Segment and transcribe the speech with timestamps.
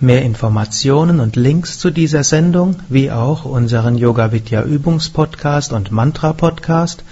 [0.00, 6.32] Mehr Informationen und Links zu dieser Sendung, wie auch unseren Yoga Vidya Übungspodcast und Mantra
[6.32, 7.04] Podcast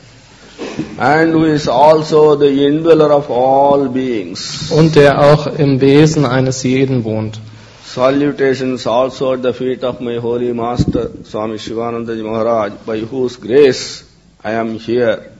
[0.98, 4.70] and who is also the indweller of all beings.
[4.70, 7.41] und der auch im Wesen eines jeden wohnt.
[7.84, 13.36] Salutations also at the feet of my holy master Swami Shivananda Ji Maharaj, by whose
[13.39, 14.05] grace
[14.44, 15.36] I am here.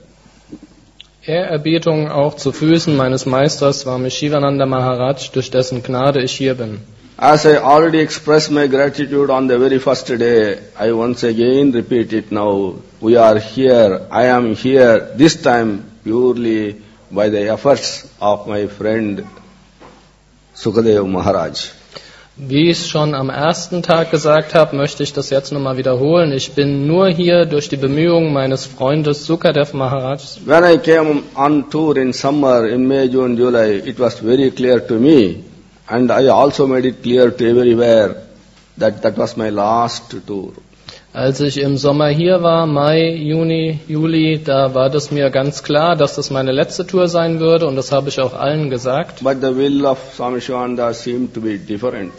[1.27, 6.79] Ehrerbietung auch zu Füßen meines Meisters Swami Shivananda Maharaj, durch dessen Gnade ich hier bin.
[7.17, 12.13] As I already expressed my gratitude on the very first day, I once again repeat
[12.13, 12.75] it now.
[13.01, 19.25] We are here, I am here, this time purely by the efforts of my friend
[20.55, 21.76] Sukadev Maharaj.
[22.39, 26.31] Wie ich schon am ersten Tag gesagt habe, möchte ich das jetzt nochmal wiederholen.
[26.31, 30.37] Ich bin nur hier durch die Bemühungen meines Freundes Sukadev Maharaj.
[30.45, 34.79] When I came on tour in summer, in May, June, July, it was very clear
[34.87, 35.45] to me,
[35.87, 38.17] and I also made it clear to everywhere
[38.77, 40.53] that that was my last tour.
[41.13, 45.95] Als ich im Sommer hier war, Mai, Juni, Juli, da war das mir ganz klar,
[45.95, 49.23] dass das meine letzte Tour sein würde und das habe ich auch allen gesagt.
[49.23, 52.13] But the will of Swami Shivananda seemed to be different.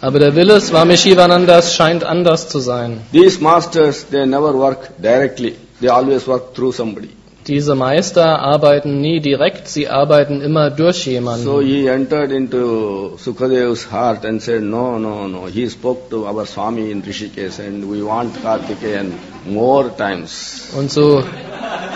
[0.00, 3.02] Aber der Wille Swami Shivanandas scheint anders zu sein.
[3.12, 5.56] These masters, they never work directly.
[5.80, 7.10] They always work through somebody.
[7.50, 11.62] Diese Meister arbeiten nie direkt, sie arbeiten immer durch So jemanden.
[11.66, 15.46] he entered into Sukadev's heart and said, no, no, no.
[15.46, 19.14] He spoke to our Swami in Rishikesh and we want Kartikeyan
[19.46, 20.68] more times.
[20.78, 21.24] Und so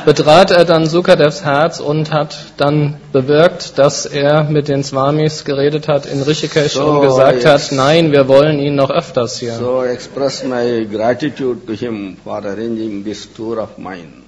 [0.05, 5.87] betrat er dann Sukadevs Herz und hat dann bewirkt, dass er mit den Swamis geredet
[5.87, 9.53] hat in Rishikesh So, und gesagt hat, nein, wir wollen ihn noch öfters hier.
[9.53, 14.24] So I express my gratitude to him for arranging this tour of mine.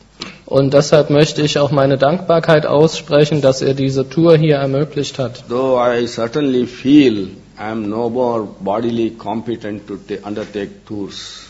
[0.46, 5.42] Und deshalb möchte ich auch meine Dankbarkeit aussprechen, dass er diese Tour hier ermöglicht hat.
[5.48, 11.42] Though I certainly feel I am no more bodily competent to ta- undertake tours.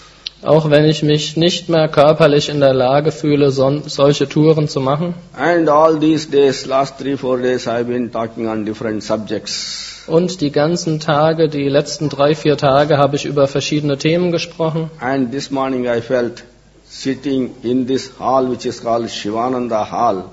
[0.43, 4.81] Auch wenn ich mich nicht mehr körperlich in der Lage fühle, son solche Touren zu
[4.81, 5.15] machen.
[5.37, 10.05] And all these days, last three, four days, I've been talking on different subjects.
[10.07, 14.91] Und die ganzen Tage, die letzten drei, vier Tage, habe ich über verschiedene Themen gesprochen.
[15.01, 16.45] And this morning I felt
[16.89, 20.33] sitting in this hall which is called Shivananda Hall,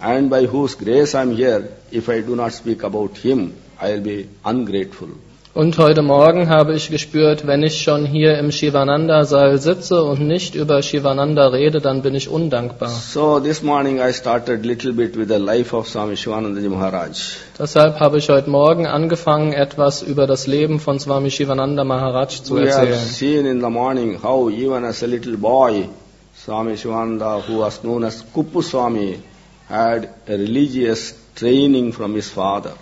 [0.00, 4.28] and by whose grace I'm here, if I do not speak about him, I'll be
[4.44, 5.10] ungrateful.
[5.58, 10.54] Und heute Morgen habe ich gespürt, wenn ich schon hier im Shivananda-Saal sitze und nicht
[10.54, 12.90] über Shivananda rede, dann bin ich undankbar.
[12.90, 17.38] So this morning I started little bit with the life of Swami Shivanandaji Maharaj.
[17.58, 22.54] Deshalb habe ich heute Morgen angefangen, etwas über das Leben von Swami Shivananda Maharaj zu
[22.54, 23.08] We have erzählen.
[23.08, 25.88] seen in the morning how even as a little boy,
[26.36, 29.18] Swami Shivananda, who was known as Kuppu Swami,
[29.68, 32.74] had a religious training from his father.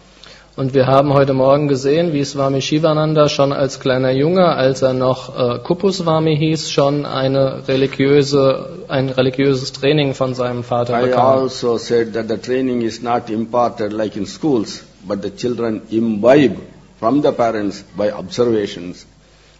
[0.56, 4.94] Und wir haben heute Morgen gesehen, wie Swami Shivananda schon als kleiner Junge, als er
[4.94, 11.40] noch äh, Kupuswami hieß, schon eine religiöse, ein religiöses Training von seinem Vater I bekam.
[11.42, 16.56] also said that the training is not imparted like in schools, but the children imbibe
[16.98, 19.04] from the parents by observations.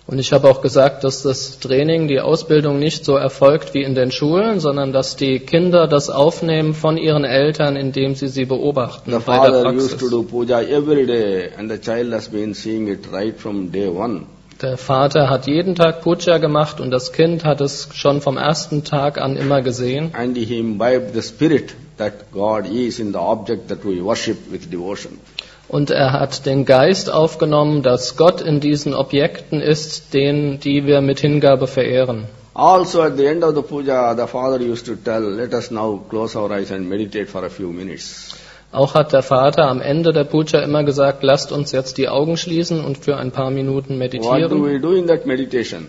[0.09, 3.97] Und ich habe auch gesagt, dass das Training, die Ausbildung nicht so erfolgt wie in
[3.97, 9.11] den Schulen, sondern dass die Kinder das aufnehmen von ihren Eltern, indem sie sie beobachten
[9.11, 10.11] The bei der father used to Praxis.
[10.11, 14.27] do puja every day, and the child has been seeing it right from day one.
[14.63, 18.85] Der Vater hat jeden Tag Puja gemacht und das Kind hat es schon vom ersten
[18.85, 20.15] Tag an immer gesehen.
[20.15, 24.71] And he imbibed the spirit that God is in the object that we worship with
[24.71, 25.19] devotion.
[25.69, 31.01] Und er hat den Geist aufgenommen, dass Gott in diesen Objekten ist, den, die wir
[31.01, 32.27] mit Hingabe verehren.
[32.55, 36.01] Also at the end of the puja, the father used to tell, let us now
[36.09, 38.35] close our eyes and meditate for a few minutes.
[38.73, 42.37] Auch hat der Vater am Ende der Puja immer gesagt, lasst uns jetzt die Augen
[42.37, 44.65] schließen und für ein paar Minuten What do meditieren.
[44.65, 45.87] we do in that meditation?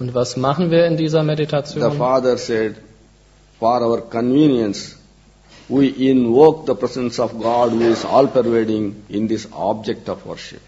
[0.00, 1.92] Und was machen wir in dieser The Meditation?
[1.92, 2.76] father said,
[3.58, 4.97] for our convenience,
[5.68, 10.60] we invoke the presence of God who is all pervading in this object of worship.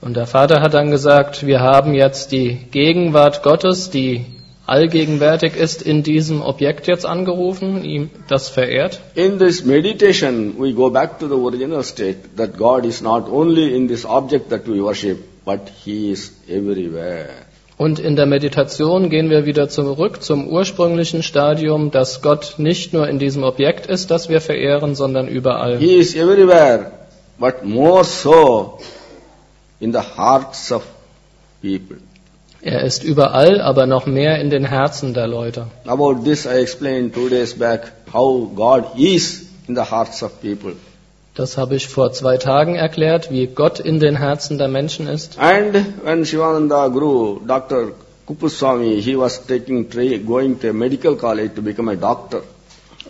[0.00, 4.24] Und der Vater hat dann gesagt, wir haben jetzt die Gegenwart Gottes, die
[4.66, 9.00] allgegenwärtig ist, in diesem Objekt jetzt angerufen, ihm das verehrt.
[9.14, 13.76] In this meditation, we go back to the original state that God is not only
[13.76, 17.49] in this object that we worship, but He is everywhere.
[17.80, 23.08] Und in der Meditation gehen wir wieder zurück zum ursprünglichen Stadium, dass Gott nicht nur
[23.08, 25.78] in diesem Objekt ist, das wir verehren, sondern überall.
[25.78, 26.92] He is everywhere,
[27.38, 28.80] but more so
[29.78, 30.82] in the hearts of
[31.62, 31.96] people.
[32.60, 35.68] Er ist überall, aber noch mehr in den Herzen der Leute.
[35.86, 40.74] About this I explained two days back how God is in the hearts of people.
[41.40, 45.38] Das habe ich vor zwei Tagen erklärt, wie Gott in den Herzen der Menschen ist.
[45.38, 47.92] And when Shivananda Guru, Dr.
[48.26, 49.88] Kupuswami, he was taking
[50.26, 52.42] going to a medical college to become a doctor.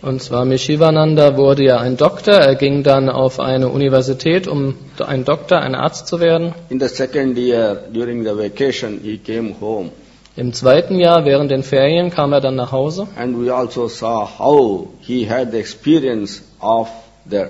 [0.01, 2.35] Und zwar Shivananda wurde ja ein Doktor.
[2.35, 4.75] Er ging dann auf eine Universität, um
[5.05, 6.53] ein Doktor, ein Arzt zu werden.
[6.69, 9.89] In the second year, during the vacation, he came home.
[10.37, 13.07] Im zweiten Jahr, während den Ferien, kam er dann nach Hause.
[13.17, 16.87] And we also saw how he had the experience of
[17.29, 17.47] the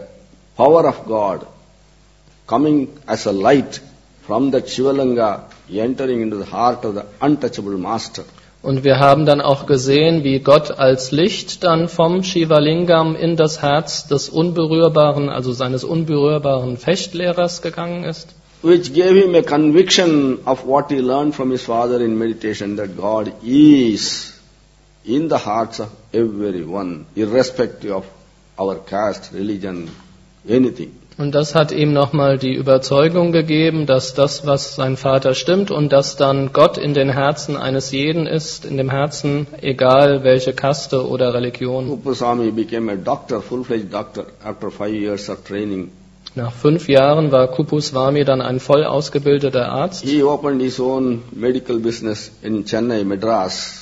[0.62, 1.48] power of God
[2.48, 3.80] coming as a light
[4.28, 5.30] from the Shivalanga,
[5.88, 8.24] entering into the heart of the untouchable master.
[8.62, 13.64] Und wir haben dann auch gesehen, wie Gott als Licht dann vom Shivalingam in das
[13.64, 18.36] Herz des unberührbaren, also seines unberührbaren Fechtlehrers gegangen ist.
[18.64, 22.96] which gave him a conviction of what he learned from his father in meditation that
[22.96, 24.40] God is
[25.04, 28.06] in the hearts of everyone, irrespective of
[28.60, 29.90] our caste, religion,
[30.50, 30.92] anything.
[31.18, 35.94] Und das hat ihm nochmal die Überzeugung gegeben, dass das, was sein Vater stimmt und
[35.94, 41.08] dass dann Gott in den Herzen eines jeden ist, in dem Herzen, egal welche Kaste
[41.08, 41.92] oder Religion.
[41.92, 45.92] Upaswami became a doctor, full-fledged doctor, after five years of training.
[46.34, 50.04] Nach fünf Jahren war Kupuswami dann ein voll ausgebildeter Arzt.
[50.04, 53.82] He opened his own medical business in Chennai, Madras,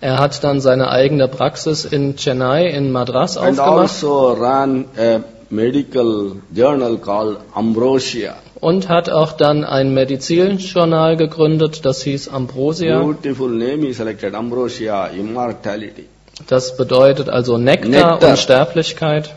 [0.00, 5.20] Er hat dann seine eigene Praxis in Chennai in Madras and aufgemacht also ran a
[5.50, 8.34] medical journal called Ambrosia.
[8.60, 13.00] und hat auch dann ein Medizinjournal gegründet, das hieß Ambrosia.
[13.00, 16.06] Beautiful name he selected, Ambrosia, immortality.
[16.48, 18.30] Das bedeutet also Nektar, Nektar.
[18.30, 19.34] Unsterblichkeit.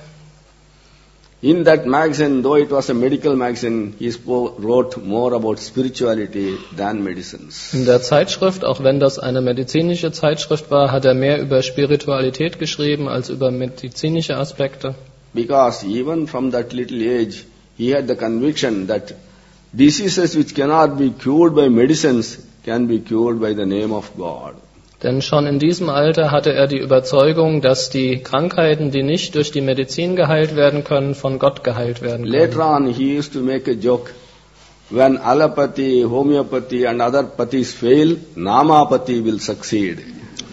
[1.42, 6.58] In that magazine, though it was a medical magazine, he spo- wrote more about spirituality
[6.76, 7.74] than medicines.
[7.74, 12.60] In der Zeitschrift, auch wenn das eine medizinische Zeitschrift war, hat er mehr über Spiritualität
[12.60, 14.96] geschrieben als über medizinische Aspekte.
[15.34, 17.46] Because even from that little age,
[17.78, 19.14] he had the conviction that
[19.76, 24.56] diseases which cannot be cured by medicines can be cured by the name of God.
[25.02, 29.52] Denn schon in diesem Alter hatte er die Überzeugung, dass die Krankheiten, die nicht durch
[29.52, 32.34] die Medizin geheilt werden können, von Gott geheilt werden können.
[32.34, 34.12] Later on, he used to make a joke.
[34.90, 40.04] When allopathy, homeopathy and other pathis fail, namapathy will succeed.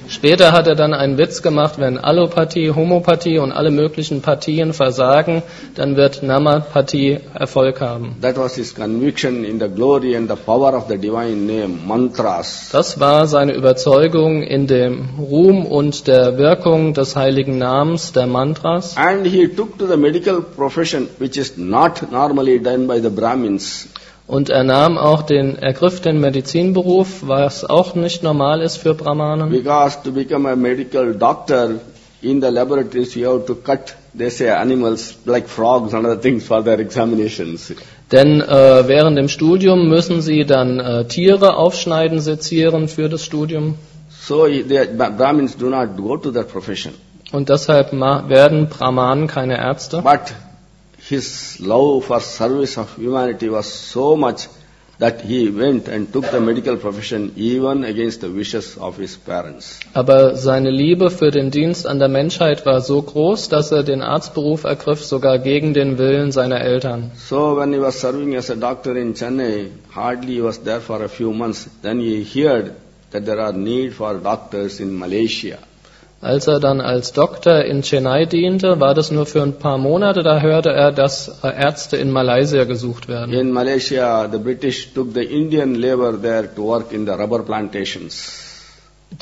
[0.09, 5.43] Später hat er dann einen Witz gemacht, wenn Allopathie, Homopathie und alle möglichen Pathien versagen,
[5.75, 8.17] dann wird Namapathie Erfolg haben.
[8.23, 12.69] That was his conviction in the glory and the power of the divine name, mantras.
[12.73, 18.97] Das war seine Überzeugung in dem Ruhm und der Wirkung des heiligen Namens, der Mantras.
[18.97, 23.89] And he took to the medical profession, which is not normally done by the Brahmins.
[24.27, 29.51] Und er nahm auch den, ergriff den Medizinberuf, was auch nicht normal ist für Brahmanen.
[29.51, 31.71] Because to become a medical doctor
[32.23, 36.45] in the laboratories, you have to cut, they say, animals like frogs and other things
[36.45, 37.73] for their examinations.
[38.11, 43.77] Denn äh, während dem Studium müssen sie dann äh, Tiere aufschneiden, sezieren für das Studium.
[44.11, 44.63] So the
[44.97, 46.93] Bra- Brahmins do not go to that profession.
[47.33, 50.03] Und deshalb werden Brahmanen keine Ärzte.
[50.03, 50.33] But
[51.09, 54.49] his love for service of humanity was so much
[54.99, 59.79] that he went and took the medical profession even against the wishes of his parents.
[59.93, 64.03] Aber seine Liebe für den Dienst an der Menschheit war so groß, dass er den
[64.03, 67.11] Arztberuf ergriff, sogar gegen den Willen seiner Eltern.
[67.17, 71.03] So when he was serving as a doctor in Chennai, hardly he was there for
[71.03, 71.69] a few months.
[71.83, 72.73] Then he heard
[73.11, 75.59] that there are need for doctors in Malaysia.
[76.21, 80.23] Als er dann als Doktor in Chennai diente, war das nur für ein paar Monate,
[80.23, 83.35] da hörte er, dass Ärzte in Malaysia gesucht werden.
[83.35, 88.45] In Malaysia, the British took the Indian labor there to work in the rubber plantations.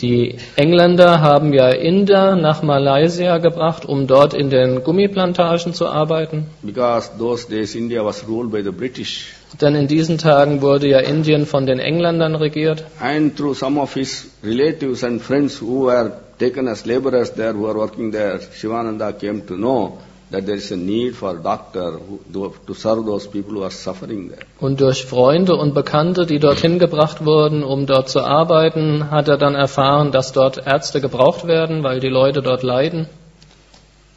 [0.00, 6.46] Die Engländer haben ja Inder nach Malaysia gebracht, um dort in den Gummiplantagen zu arbeiten.
[6.62, 9.34] Because those days India was ruled by the British.
[9.60, 12.84] Denn in diesen Tagen wurde ja Indien von den Engländern regiert.
[12.98, 17.62] And through some of his relatives and friends who were taken as laborers there, who
[17.62, 19.98] were working there, Shivananda came to know
[20.30, 22.20] that there is a need for doctor who,
[22.66, 24.42] to serve those people who are suffering there.
[24.58, 29.36] Und durch Freunde und Bekannte, die dorthin gebracht wurden, um dort zu arbeiten, hat er
[29.36, 33.06] dann erfahren, dass dort Ärzte gebraucht werden, weil die Leute dort leiden.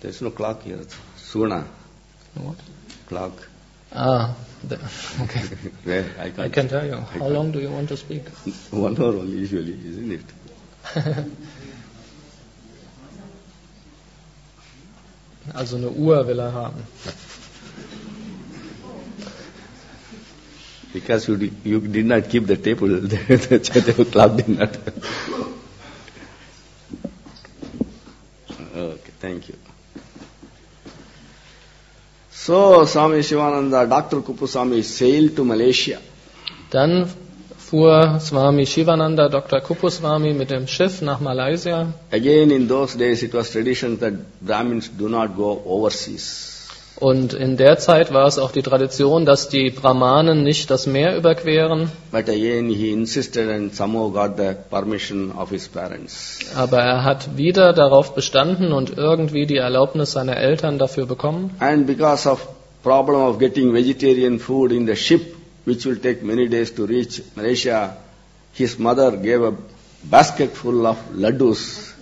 [0.02, 0.80] There is no clock here.
[1.18, 1.66] Suna,
[2.36, 2.56] What?
[3.10, 3.34] clock.
[3.94, 4.30] Ah,
[4.68, 4.76] the,
[5.24, 5.42] okay.
[5.84, 6.06] Where?
[6.20, 6.54] I I can't.
[6.54, 6.98] can tell you.
[7.20, 8.24] How long do you want to speak?
[8.72, 10.22] One hour only usually, isn't it?
[15.54, 16.82] Also eine Uhr will er haben.
[20.94, 24.76] Because you, di- you did not keep the table, the table clock did not.
[28.76, 29.56] okay, thank you.
[32.32, 34.22] So, Swami Shivananda, Dr.
[34.22, 36.00] Kupuswami sailed to Malaysia.
[36.70, 37.10] Dann
[37.70, 39.60] fuhr Swami Shivananda, Dr.
[39.60, 41.94] Kupuswami mit dem Schiff nach Malaysia.
[42.12, 46.54] Again, in those days, it was tradition that Brahmins do not go overseas.
[47.00, 51.16] Und in der Zeit war es auch die Tradition, dass die Brahmanen nicht das Meer
[51.16, 51.92] überqueren.
[52.12, 56.40] But again, he insisted and somehow got the permission of his parents.
[56.56, 61.52] Aber er hat wieder darauf bestanden und irgendwie die Erlaubnis seiner Eltern dafür bekommen.
[61.60, 62.48] And because of
[62.82, 65.37] problem of getting vegetarian food in the ship,
[65.68, 67.98] which will take many days to reach Malaysia,
[68.54, 69.54] his mother gave a
[70.16, 71.94] basket full of laddus.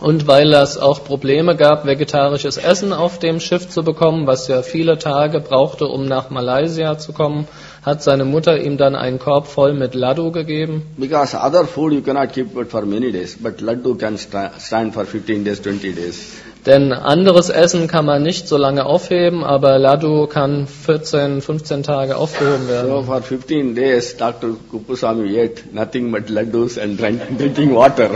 [0.00, 4.62] Und weil es auch Probleme gab, vegetarisches Essen auf dem Schiff zu bekommen, was ja
[4.62, 7.46] viele Tage brauchte, um nach Malaysia zu kommen,
[7.84, 10.82] hat seine Mutter ihm dann einen Korb voll mit Laddu gegeben.
[10.96, 14.92] Because other food you cannot keep it for many days, but laddu can sta- stand
[14.94, 16.42] for 15 days, 20 days.
[16.64, 22.16] Denn anderes Essen kann man nicht so lange aufheben, aber Laddu kann 14, 15 Tage
[22.16, 23.04] aufgehoben So werden.
[23.04, 24.50] for 15 days, Dr.
[24.70, 28.08] Kupuswami ate nothing but laddus and drank, drinking water.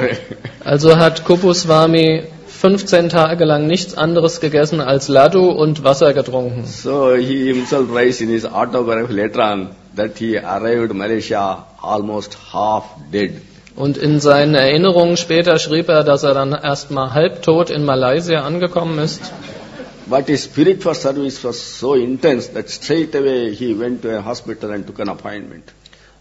[0.64, 6.64] Also hat Kupuswami 15 Tage lang nichts anderes gegessen als Laddu und Wasser getrunken.
[6.66, 12.84] so he himself writes in his autobiography later on that he arrived Malaysia almost half
[13.12, 13.32] dead.
[13.76, 18.98] Und in seinen Erinnerungen später schrieb er, dass er dann erstmal halbtot in Malaysia angekommen
[18.98, 19.20] ist.
[20.08, 24.24] But his spirit for service was so intense that straight away he went to a
[24.24, 25.64] hospital and took an appointment.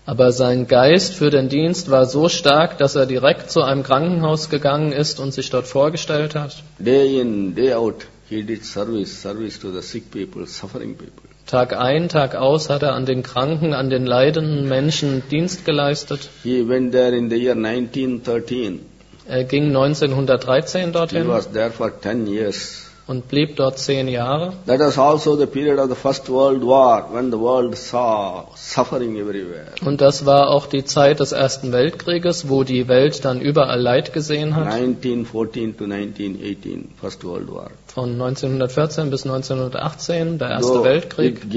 [0.08, 4.50] Aber sein Geist für den Dienst war so stark, dass er direkt zu einem Krankenhaus
[4.50, 6.64] gegangen ist und sich dort vorgestellt hat.
[6.78, 11.25] Day in, day out, he did service, service to the sick people, suffering people.
[11.46, 16.30] Tag ein, Tag aus hat er an den Kranken, an den leidenden Menschen Dienst geleistet.
[16.44, 18.80] He went there in the year 1913.
[19.28, 22.86] Er ging 1913 He dorthin was there for 10 years.
[23.08, 24.54] und blieb dort zehn Jahre.
[24.66, 29.16] That was also the period of the First World War when the world saw suffering
[29.18, 29.68] everywhere.
[29.86, 34.14] Und das war auch die Zeit des Ersten Weltkrieges, wo die Welt dann überall Leid
[34.14, 34.68] gesehen hat.
[34.68, 37.72] 1914 to 1918, First World War.
[37.96, 41.50] Von 1914 bis 1918, der Erste Weltkrieg.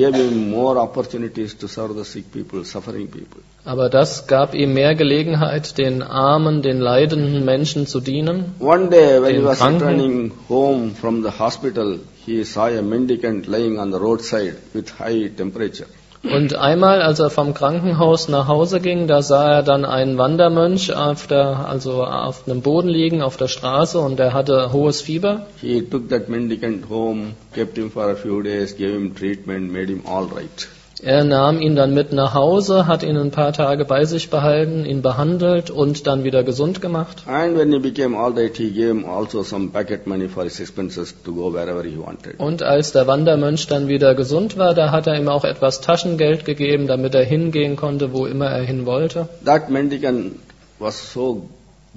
[2.33, 2.63] people,
[3.09, 3.43] people.
[3.65, 8.55] Aber das gab ihm mehr Gelegenheit, den Armen, den leidenden Menschen zu dienen.
[8.61, 9.89] One day when he was Kranken.
[9.89, 15.29] returning home from the hospital, he saw a mendicant lying on the roadside with high
[15.37, 15.89] temperature.
[16.23, 20.93] Und einmal, als er vom Krankenhaus nach Hause ging, da sah er dann einen Wandermönch
[20.93, 25.47] auf der, also auf einem Boden liegen, auf der Straße, und der hatte hohes Fieber.
[25.61, 29.87] He took that mendicant home, kept him for a few days, gave him treatment, made
[29.87, 30.69] him all right.
[31.03, 34.85] Er nahm ihn dann mit nach Hause, hat ihn ein paar Tage bei sich behalten,
[34.85, 37.23] ihn behandelt und dann wieder gesund gemacht.
[37.27, 40.59] And when he became all right, he gave him also some pocket money for his
[40.59, 42.39] expenses to go wherever he wanted.
[42.39, 46.45] Und als der Wandermönch dann wieder gesund war, da hat er ihm auch etwas Taschengeld
[46.45, 49.29] gegeben, damit er hingehen konnte, wo immer er hin wollte.
[49.45, 50.33] That mendicant
[50.81, 51.49] was so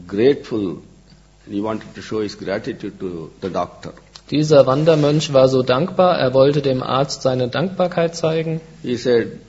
[0.08, 0.77] grateful,
[1.50, 3.93] he wanted to show his gratitude to the doctor.
[4.30, 8.62] Dieser Wandermönch war so dankbar, er wollte dem Arzt seine Dankbarkeit zeigen.
[8.82, 9.40] He said,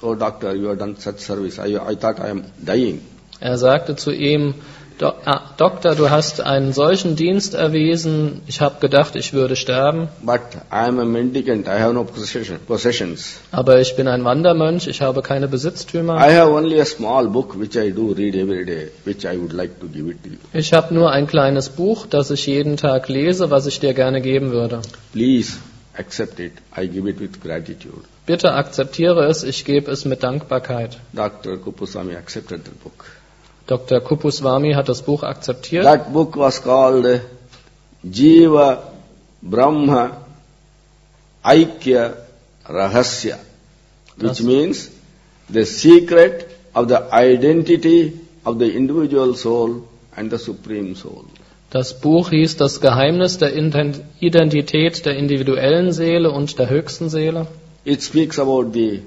[0.00, 1.58] Oh doctor, you have done such service.
[1.58, 3.00] I, I thought I am dying.
[3.40, 4.54] Er sagte zu ihm,
[4.98, 10.08] "Do- ah, Doktor, du hast einen solchen Dienst erwiesen, ich habe gedacht, ich würde sterben,
[10.22, 10.40] But
[10.72, 13.36] I am a mendicant, I have no possession, possessions.
[13.52, 16.16] aber ich bin ein Wandermönch, ich habe keine Besitztümer.
[16.16, 19.52] I have only a small book which I do read every day, which I would
[19.52, 20.36] like to give it to you.
[20.52, 24.20] Ich habe nur ein kleines Buch, das ich jeden Tag lese, was ich dir gerne
[24.20, 24.80] geben würde.
[25.12, 25.58] Please
[25.96, 26.52] accept it.
[26.76, 28.02] I give it with gratitude.
[28.26, 30.98] Bitte akzeptiere es, ich gebe es mit Dankbarkeit.
[31.12, 31.56] Dr.
[31.56, 33.04] Kupuswami accepted the book.
[33.68, 34.00] Dr.
[34.00, 35.84] Kupuswami hat das Buch akzeptiert.
[35.84, 37.20] That book was called
[38.02, 38.82] Jiva
[39.42, 40.16] Brahma
[41.42, 42.14] Aikya
[42.66, 43.38] Rahasya,
[44.16, 44.90] which Das- means
[45.48, 48.12] the secret of the identity
[48.44, 49.82] of the individual soul
[50.16, 51.24] and the supreme soul.
[51.70, 57.46] Das Buch hieß Das Geheimnis der Identität der individuellen Seele und der höchsten Seele.
[57.84, 59.02] It speaks about the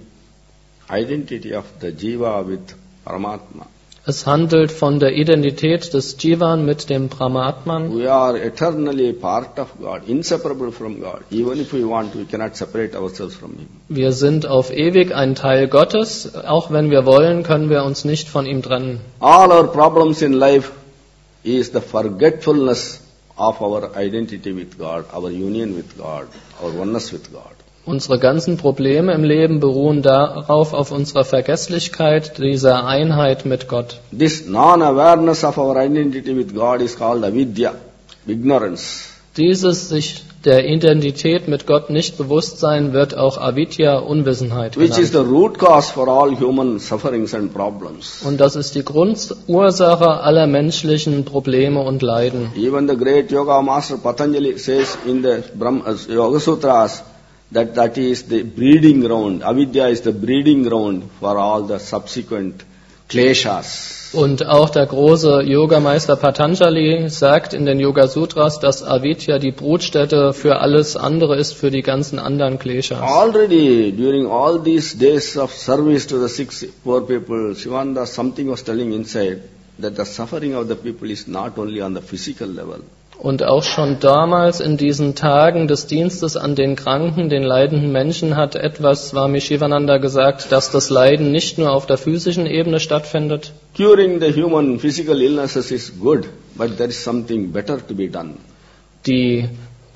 [0.90, 2.60] identity of the jiva with
[3.04, 3.66] Paramatma.
[4.04, 7.96] Es handelt von der Identität des Jivan mit dem Brahmatman.
[7.96, 11.20] We are eternally part of God, inseparable from God.
[11.30, 13.68] Even if we want, we cannot separate ourselves from Him.
[13.90, 16.34] Wir sind auf ewig ein Teil Gottes.
[16.34, 19.02] Auch wenn wir wollen, können wir uns nicht von ihm trennen.
[19.20, 20.72] All our problems in life
[21.44, 23.02] is the forgetfulness
[23.38, 26.28] of our identity with God, our union with God,
[26.60, 27.54] our oneness with God.
[27.84, 34.00] Unsere ganzen Probleme im Leben beruhen darauf, auf unserer Vergesslichkeit dieser Einheit mit Gott.
[34.18, 37.74] This non-awareness of our identity with God is called avidya,
[38.28, 39.06] ignorance.
[39.36, 45.12] Dieses sich der Identität mit Gott nicht bewusst sein wird auch Avidya, Unwissenheit which is
[45.12, 48.22] the root cause for all human sufferings and problems.
[48.24, 52.52] Und das ist die Grundursache aller menschlichen Probleme und Leiden.
[52.56, 57.04] Even the great yoga master Patanjali says in the Brahm, uh, Yoga Sutras
[57.52, 59.44] that that is the breeding ground.
[59.44, 62.64] Avidya is the breeding ground for all the subsequent
[63.10, 64.00] kleshas.
[64.14, 70.34] Und auch der große Yogameister Patanjali sagt in den Yoga Sutras, dass Avidya die Brutstätte
[70.34, 73.02] für alles andere ist, für die ganzen anderen Kleshas.
[73.02, 76.52] Already during all these days of service to the sick
[76.84, 79.44] poor people, Shivananda something was telling inside
[79.80, 82.82] that the suffering of the people is not only on the physical level.
[83.22, 88.36] Und auch schon damals in diesen Tagen des Dienstes an den Kranken, den leidenden Menschen,
[88.36, 93.52] hat etwas Swami Shivananda gesagt, dass das Leiden nicht nur auf der physischen Ebene stattfindet.
[93.78, 98.38] Curing the human physical illnesses is good, but there is something better to be done.
[99.06, 99.48] Die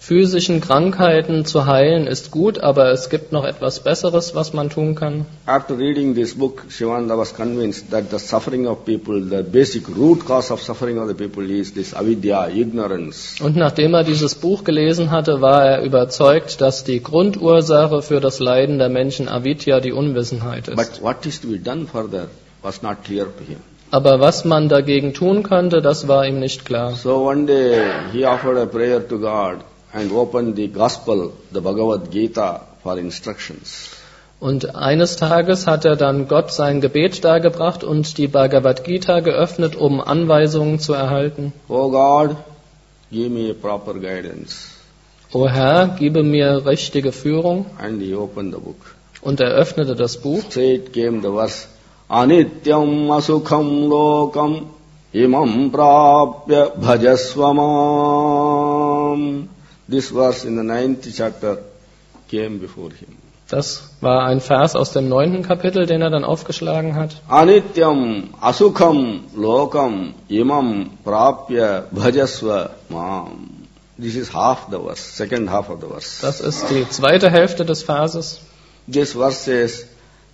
[0.05, 4.93] physischen Krankheiten zu heilen ist gut, aber es gibt noch etwas Besseres, was man tun
[4.93, 5.25] kann.
[5.47, 10.23] After reading this book, Shivananda was convinced that the suffering of people, the basic root
[10.27, 13.43] cause of suffering of the people is this avidya, ignorance.
[13.43, 18.39] Und nachdem er dieses Buch gelesen hatte, war er überzeugt, dass die Grundursache für das
[18.39, 20.75] Leiden der Menschen Avidya die Unwissenheit ist.
[20.75, 22.27] But what is to be done further
[22.61, 23.57] was not clear to him.
[23.89, 26.91] Aber was man dagegen tun könnte, das war ihm nicht klar.
[26.93, 29.61] So one day he offered a prayer to God
[29.95, 33.89] and opened the gospel, the Bhagavad Gita, for instructions.
[34.41, 39.77] Und eines Tages hat er dann Gott sein Gebet dargebracht und die Bhagavad Gita geöffnet,
[39.77, 41.53] um Anweisungen zu erhalten.
[41.69, 42.35] Oh God,
[43.09, 44.71] give me proper guidance.
[45.31, 47.67] O Herr, gebe mir richtige Führung.
[47.77, 48.95] And he opened the book.
[49.21, 50.43] Und er öffnete das Buch.
[50.49, 51.67] Straight came the verse,
[52.09, 54.65] Anityam asukham lokam
[55.13, 59.54] imam prapya bhajasvamam.
[59.87, 61.59] This verse in the ninth chapter
[62.29, 63.17] came before him.
[63.47, 67.21] Das war ein Vers aus dem neunten Kapitel, den er dann aufgeschlagen hat.
[67.27, 73.67] Anityam asukham lokam imam prapya bhajasva mam.
[73.99, 76.21] This is half the verse, second half of the verse.
[76.21, 78.39] Das ist die zweite Hälfte des Verses.
[78.91, 79.85] This verse says,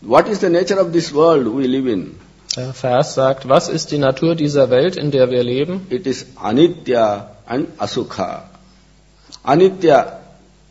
[0.01, 2.15] what is the nature of this world we live in?
[2.55, 5.85] Der Vers sagt, was ist die Natur dieser Welt, in der wir leben?
[5.89, 8.43] It is anitya and asukha.
[9.43, 10.19] Anitya,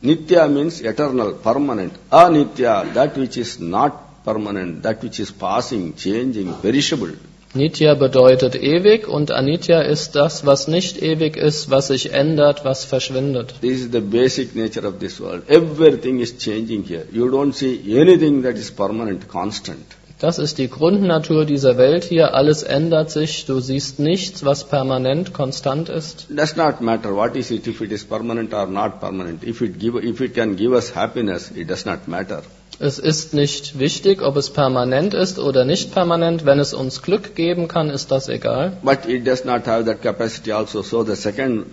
[0.02, 1.92] nitya means eternal, permanent.
[2.10, 7.12] Anitya, that which is not permanent, that which is passing, changing, perishable.
[7.52, 12.84] Nitya bedeutet ewig und Anitya ist das, was nicht ewig ist, was sich ändert, was
[12.84, 13.54] verschwindet.
[13.60, 15.42] This is the basic nature of this world.
[15.48, 17.06] Everything is changing here.
[17.10, 19.84] You don't see anything that is permanent, constant.
[20.20, 22.34] Das ist die Grundnatur dieser Welt hier.
[22.34, 23.46] Alles ändert sich.
[23.46, 26.26] Du siehst nichts, was permanent, konstant ist.
[26.28, 29.42] Does not matter what is it, if it is permanent or not permanent.
[29.42, 32.42] If it, give, if it can give us happiness, it does not matter.
[32.78, 36.44] Es ist nicht wichtig, ob es permanent ist oder nicht permanent.
[36.44, 38.76] Wenn es uns Glück geben kann, ist das egal.
[38.82, 40.82] But it does not have that capacity also.
[40.82, 41.64] So the second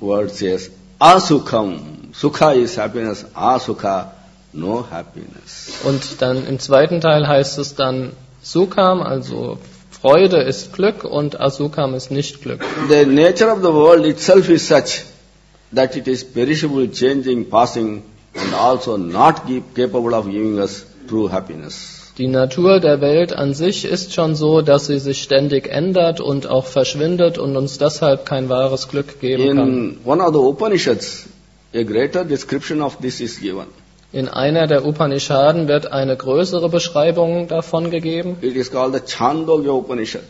[0.00, 2.12] word says, Asukham.
[2.14, 3.24] Sukha is happiness.
[3.34, 4.12] Asukha,
[4.52, 5.72] no happiness.
[5.84, 8.12] Und dann im zweiten Teil heißt es dann
[8.42, 9.58] Sukham, also
[9.90, 12.64] Freude ist Glück und Asukam ist nicht Glück.
[12.88, 15.04] The nature of the world itself is such
[15.74, 18.02] that it is perishable, changing, passing,
[18.34, 19.42] and also not
[19.74, 22.12] capable of giving us true happiness.
[22.18, 26.46] Die Natur der Welt an sich ist schon so, dass sie sich ständig ändert und
[26.46, 29.68] auch verschwindet und uns deshalb kein wahres Glück geben kann.
[29.68, 31.24] In one of the Upanishads,
[31.74, 33.66] a greater description of this is given.
[34.12, 38.36] In einer der Upanishaden wird eine größere Beschreibung davon gegeben.
[38.42, 40.22] It is called the Chandogya Upanishad,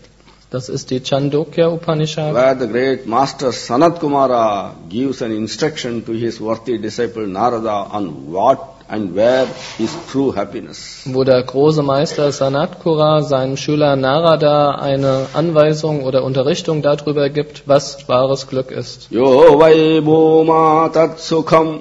[0.51, 2.33] Das ist die Chandogya Upanishad.
[2.35, 8.31] where the great master Sanat Kumara gives an instruction to his worthy disciple Narada on
[8.33, 9.47] what and where
[9.81, 11.03] is true happiness.
[11.07, 18.07] wo der große Meister Sanatkura seinem Schüler Narada eine Anweisung oder Unterrichtung darüber gibt, was
[18.09, 19.09] wahres Glück ist.
[19.11, 21.81] Yo vai bhuma tat sukham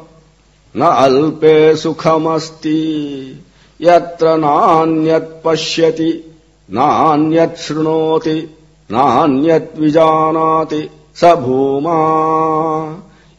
[0.77, 2.79] न अल्पे सुखमस्ति।
[3.81, 6.37] यत्र नान्यत् पश्यति
[6.71, 8.55] नान्यत् शृणोति
[8.91, 11.97] नान्यत् विजानाति स भूमा।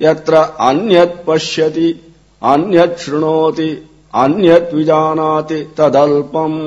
[0.03, 2.01] यत्र अन्यत् पश्यति
[2.43, 6.61] अन्यत् शृणोति अन्यत् विजानाति तदल्पम्।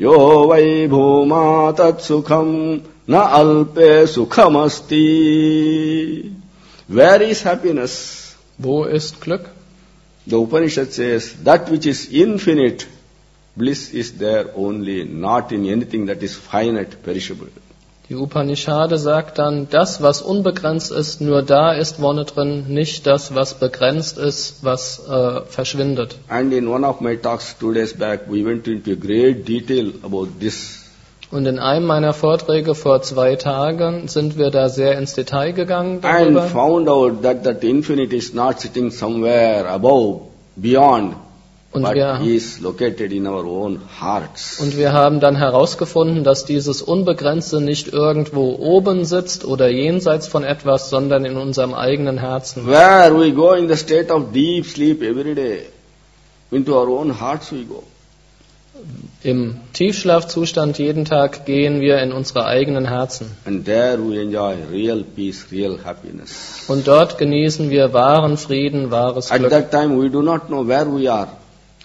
[0.00, 2.78] यो वै भूमा तत्सुखम्
[3.10, 5.06] न अल्पे सुखमस्ति।
[6.90, 8.27] Very happiness
[8.58, 9.48] Wo ist Glück?
[10.26, 12.86] The Upanishad says that which is infinite,
[13.56, 17.48] bliss is there only, not in anything that is finite, perishable.
[18.10, 23.34] Die Upanishade sagt dann, das, was unbegrenzt ist, nur da ist Wonne drin, nicht das,
[23.34, 26.16] was begrenzt ist, was äh, verschwindet.
[26.28, 30.40] And in one of my talks two days back, we went into great detail about
[30.40, 30.77] this.
[31.30, 35.96] Und in einem meiner Vorträge vor zwei Tagen sind wir da sehr ins Detail gegangen
[36.02, 40.22] And darüber found out that that infinite is not sitting somewhere above,
[40.56, 41.16] beyond,
[41.70, 44.58] Und but wir- is located in our own hearts.
[44.58, 50.44] und wir haben dann herausgefunden, dass dieses Unbegrenzte nicht irgendwo oben sitzt oder jenseits von
[50.44, 52.66] etwas, sondern in unserem eigenen Herzen.
[52.66, 55.66] Where we go in the state of deep sleep every day,
[56.50, 57.82] into our own hearts we go.
[59.22, 63.26] Im Tiefschlafzustand jeden Tag gehen wir in unsere eigenen Herzen.
[63.44, 66.64] And there we enjoy real peace, real happiness.
[66.68, 69.50] Und dort genießen wir wahren Frieden, wahres At Glück.
[69.50, 71.28] that time we do not know where we are.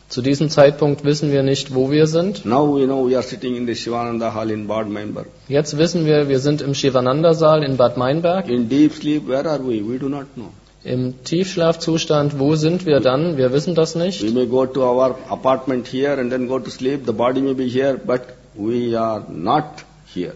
[0.09, 2.45] Zu diesem Zeitpunkt wissen wir nicht, wo wir sind.
[2.45, 5.25] Now we know we are sitting in the Shivananda Hall in Bad Meinberg.
[5.47, 8.47] Jetzt wissen wir, wir sind im Shivananda-Saal in Bad Meinberg.
[8.47, 9.81] In deep sleep, where are we?
[9.81, 10.49] We do not know.
[10.83, 13.37] Im Tiefschlafzustand, wo sind wir dann?
[13.37, 14.33] Wir wissen das We nicht.
[14.33, 17.05] may go to our apartment here and then go to sleep.
[17.05, 18.21] The body may be here, but
[18.55, 19.65] we are not
[20.13, 20.33] here.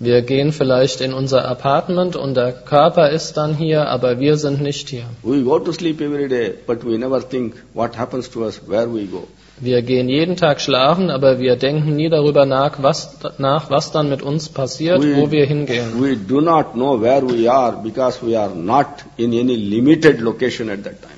[0.00, 4.60] Wir gehen vielleicht in unser Apartment und der Körper ist dann hier, aber wir sind
[4.60, 5.04] nicht hier.
[5.22, 8.92] We go to sleep every day, but we never think what happens to us, where
[8.92, 9.28] we go.
[9.60, 14.08] Wir gehen jeden Tag schlafen, aber wir denken nie darüber nach, was, nach, was dann
[14.10, 16.00] mit uns passiert, We- wo wir hingehen.
[16.02, 18.86] We do not know where we are because we are not
[19.16, 21.14] in any limited location at that time.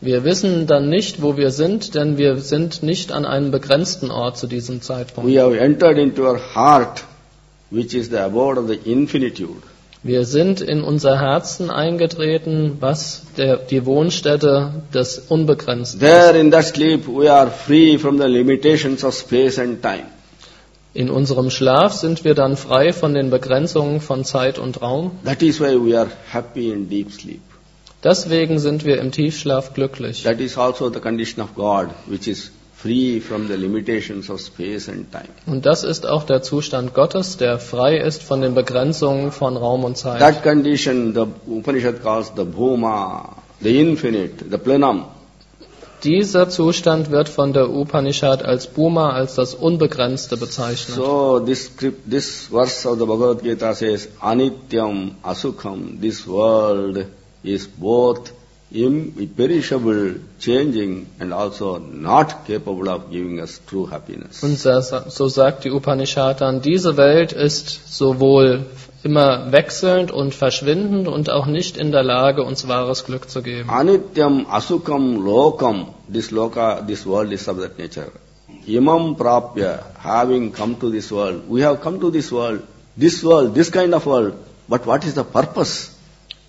[0.00, 4.36] Wir wissen dann nicht, wo wir sind, denn wir sind nicht an einem begrenzten Ort
[4.38, 5.30] zu diesem Zeitpunkt.
[5.30, 7.04] We have entered into our heart,
[7.70, 9.62] which is the abode of the infinitude.
[10.06, 16.06] Wir sind in unser Herzen eingetreten, was der, die Wohnstätte des Unbegrenzten ist.
[16.06, 20.04] There in that sleep, we are free from the limitations of space and time.
[20.92, 25.12] In unserem Schlaf sind wir dann frei von den Begrenzungen von Zeit und Raum.
[25.24, 27.40] That is why we are happy in deep sleep.
[28.04, 30.22] Deswegen sind wir im Tiefschlaf glücklich.
[30.24, 32.52] That is also the condition of God, which is
[32.84, 35.32] free from the limitations of space and time.
[35.46, 39.84] Und das ist auch der Zustand Gottes, der frei ist von den Begrenzungen von Raum
[39.84, 40.20] und Zeit.
[40.20, 45.04] That condition, the Upanishad calls the Bhuma, the infinite, the plenum.
[46.02, 50.94] Dieser Zustand wird von der Upanishad als Bhuma, als das Unbegrenzte bezeichnet.
[50.94, 57.06] So this script, this verse of the Bhagavad Gita says, Anityam Asukham, this world
[57.42, 58.32] is both
[58.74, 64.42] imperishable, changing, and also not capable of giving us true happiness.
[64.42, 68.66] Und so so sagt die Upanishad dann, diese Welt ist sowohl
[69.04, 73.68] immer wechselnd und verschwindend und auch nicht in der Lage, uns wahres Glück zu geben.
[73.70, 78.10] Anityam Asukam Lokam, this loka, this world is of that nature.
[78.66, 82.62] Imam Prapya, having come to this world, we have come to this world,
[82.96, 84.34] this world, this kind of world,
[84.68, 85.93] but what is the purpose?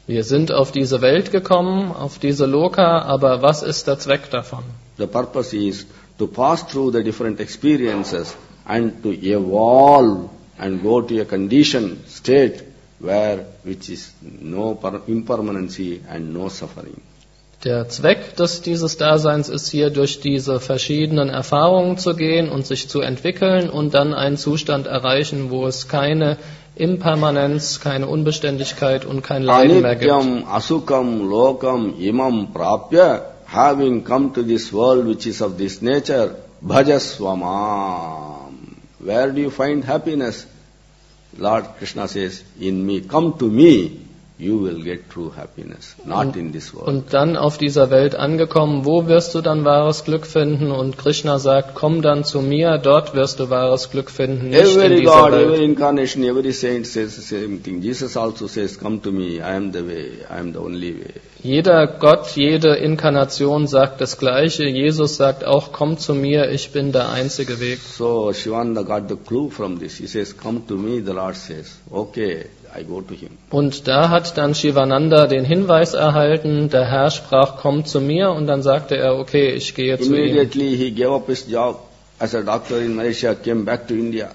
[0.08, 4.64] Wir sind auf diese Welt gekommen, auf diese Loka, aber was ist der Zweck davon?
[4.98, 5.88] The purpose is
[6.20, 12.64] to pass through the different experiences and to evolve and go to a condition state
[13.00, 17.02] where which is no per- impermanency and no suffering.
[17.64, 22.90] Der Zweck des, dieses Daseins ist hier, durch diese verschiedenen Erfahrungen zu gehen und sich
[22.90, 26.38] zu entwickeln und dann einen Zustand erreichen, wo es keine
[26.76, 29.92] Impermanenz, keine Unbeständigkeit und kein Leiden mehr.
[29.92, 36.36] Anityam asukam lokam imam prapya, having come to this world which is of this nature,
[36.62, 38.46] bhajasvamam.
[39.00, 40.48] Where do you find happiness?
[41.38, 44.05] Lord Krishna says, in me, come to me,
[44.38, 46.88] you will get true happiness, not in this world.
[46.88, 50.72] Und dann auf dieser Welt angekommen, wo wirst du dann wahres Glück finden?
[50.72, 54.82] Und Krishna sagt, komm dann zu mir, dort wirst du wahres Glück finden, nicht in
[54.82, 55.48] Every dieser God, Welt.
[55.54, 57.82] every incarnation, every saint says the same thing.
[57.82, 61.14] Jesus also says, come to me, I am the way, I am the only way.
[61.42, 64.64] Jeder Gott, jede Inkarnation sagt das Gleiche.
[64.68, 67.80] Jesus sagt auch, komm zu mir, ich bin der einzige Weg.
[67.80, 69.98] So Shivananda got the clue from this.
[69.98, 71.78] He says, Come to me, the Lord says.
[71.92, 72.48] Okay.
[73.50, 78.48] Und da hat dann Shivananda den Hinweis erhalten, der Herr sprach, komm zu mir, und
[78.48, 80.36] dann sagte er, okay, ich gehe zu ihm.
[82.96, 84.30] Malaysia.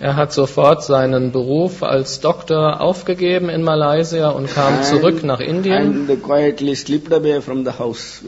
[0.00, 6.08] Er hat sofort seinen Beruf als Doktor aufgegeben in Malaysia und kam zurück nach Indien.
[6.08, 6.10] And
[7.78, 8.22] house.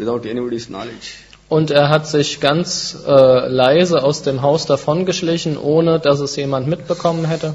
[1.49, 6.69] Und er hat sich ganz äh, leise aus dem Haus davongeschlichen, ohne dass es jemand
[6.69, 7.55] mitbekommen hätte.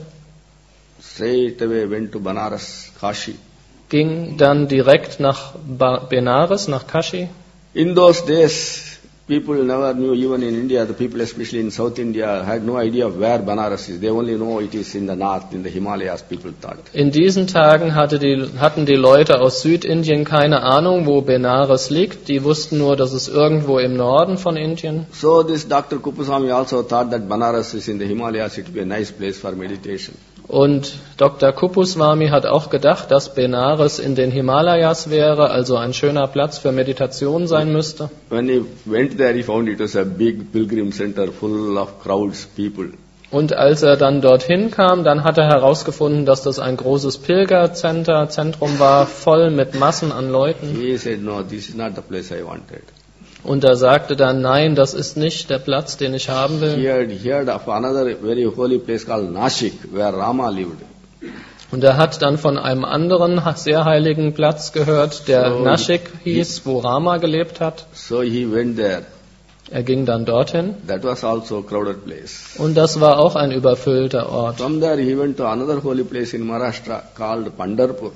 [1.22, 3.36] Straight away went to Banaras, Kashi.
[3.90, 5.54] Ging dann direkt nach
[6.10, 7.28] Benares, nach Kashi.
[7.76, 12.44] In those days, people never knew, even in India, the people especially in South India
[12.44, 14.00] had no idea of where Banaras is.
[14.00, 16.80] They only know it is in the north, in the Himalayas, people thought.
[16.92, 22.30] In diesen Tagen hatte die, hatten die Leute aus Südindien keine Ahnung, wo Benares liegt.
[22.30, 25.06] Die wussten nur, dass es irgendwo im Norden von Indien.
[25.14, 26.00] So this Dr.
[26.00, 29.38] Kupuswami also thought that Banaras is in the Himalayas, it would be a nice place
[29.38, 30.18] for meditation.
[30.52, 31.54] Und Dr.
[31.54, 36.74] Kupuswami hat auch gedacht, dass Benares in den Himalayas wäre, also ein schöner Platz für
[36.74, 38.10] Meditation sein müsste.
[38.30, 42.50] When he went there, he found it was a big pilgrim center full of crowds,
[42.54, 42.90] people.
[43.32, 48.28] Und als er dann dorthin kam, dann hat er herausgefunden, dass das ein großes Pilgercenter,
[48.28, 50.76] Zentrum war, voll mit Massen an Leuten.
[50.76, 52.84] He said, no, this is not the place I wanted.
[53.44, 56.88] Und er sagte dann, nein, das ist nicht der Platz, den ich haben He will.
[56.88, 60.78] had heard of another very holy place called Nashik, where Rama lived.
[61.72, 66.62] Und er hat dann von einem anderen sehr heiligen Platz gehört, der So, Nashik hieß,
[66.66, 67.86] wo Rama gelebt hat.
[67.94, 69.04] So he went there.
[69.72, 70.76] Er ging dann dorthin.
[70.88, 72.56] That was also a crowded place.
[72.58, 74.58] Und das war auch ein überfüllter Ort.
[74.58, 78.12] From there he went to another holy place in Maharashtra called Pandarpur.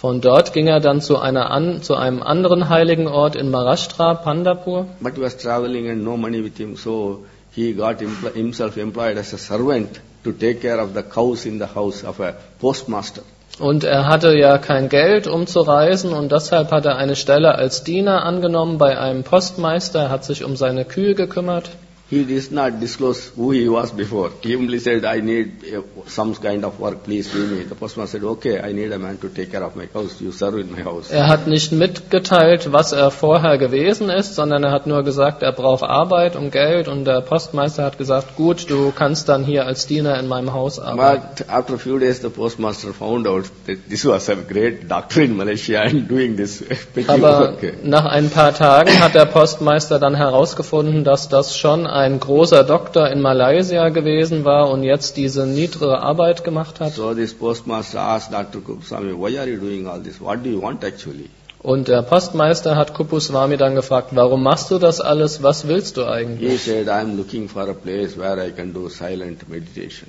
[0.00, 4.14] Von dort ging er dann zu, einer an, zu einem anderen heiligen Ort in Maharashtra,
[4.14, 4.86] Pandapur.
[5.00, 9.18] But he was traveling and no money with him, so he got empl- himself employed
[9.18, 13.22] as a servant to take care of the cows in the house of a postmaster.
[13.58, 17.56] Und er hatte ja kein Geld, um zu reisen, und deshalb hat er eine Stelle
[17.56, 20.02] als Diener angenommen bei einem Postmeister.
[20.02, 21.70] Er hat sich um seine Kühe gekümmert.
[22.10, 24.30] He did not disclose who he was before.
[24.42, 27.64] He only said, I need uh, some kind of work, please give me.
[27.64, 30.18] The postmaster said, okay, I need a man to take care of my cows.
[30.18, 31.10] You serve in my house.
[31.10, 35.52] Er hat nicht mitgeteilt, was er vorher gewesen ist, sondern er hat nur gesagt, er
[35.52, 36.88] braucht Arbeit und Geld.
[36.88, 40.78] Und der Postmeister hat gesagt, gut, du kannst dann hier als Diener in meinem Haus
[40.78, 41.26] arbeiten.
[41.36, 45.20] But after a few days, the postmaster found out that this was a great doctor
[45.20, 47.84] in Malaysia and doing this petty Aber work.
[47.84, 53.08] nach ein paar Tagen hat der Postmeister dann herausgefunden, dass das schon ein großer Doktor
[53.10, 56.92] in Malaysia gewesen war und jetzt diese niedere Arbeit gemacht hat.
[56.94, 58.62] So this postmaster asked Dr.
[58.62, 60.20] Kupswami, why are you doing all this?
[60.20, 61.28] What do you want actually?
[61.60, 65.42] Und der Postmeister hat Kupuswami dann gefragt, warum machst du das alles?
[65.42, 66.62] Was willst du He eigentlich?
[66.62, 70.08] said, I am looking for a place where I can do silent meditation.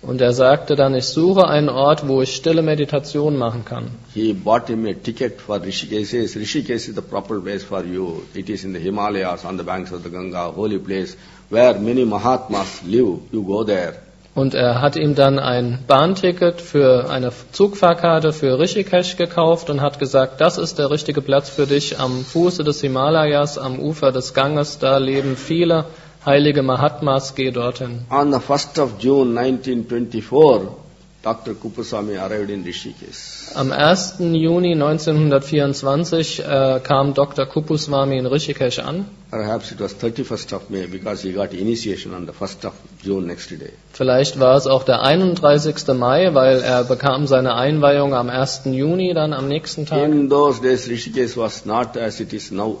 [0.00, 3.90] Und er sagte dann, ich suche einen Ort, wo ich stille Meditation machen kann.
[4.14, 5.98] He bought him a ticket for Rishikesh.
[5.98, 8.22] He says, Rishikesh is the proper place for you.
[8.32, 11.16] It is in the Himalayas, on the banks of the Ganga, holy place,
[11.50, 13.18] where many Mahatmas live.
[13.32, 13.94] You go there.
[14.36, 19.98] Und er hat ihm dann ein Bahnticket für eine Zugfahrkarte für Rishikesh gekauft und hat
[19.98, 24.34] gesagt, das ist der richtige Platz für dich am Fuße des Himalayas, am Ufer des
[24.34, 24.78] Ganges.
[24.78, 25.86] Da leben viele
[26.24, 28.00] heilige Mahatmas, geh dorthin.
[28.10, 30.76] On the 1st of June 1924,
[31.20, 31.54] Dr.
[31.54, 33.56] Kupaswami arrived in Rishikesh.
[33.56, 34.34] Am 1.
[34.34, 37.44] Juni 1924 äh, kam Dr.
[37.44, 39.04] Kupuswami in Rishikesh an.
[39.30, 43.26] Perhaps it was 31st of May because he got initiation on the 1st of June
[43.26, 43.72] next day.
[43.92, 45.88] Vielleicht war es auch der 31.
[45.94, 48.62] Mai, weil er bekam seine Einweihung am 1.
[48.66, 50.04] Juni dann am nächsten Tag.
[50.04, 52.78] In those days, Rishikesh was not as it is now.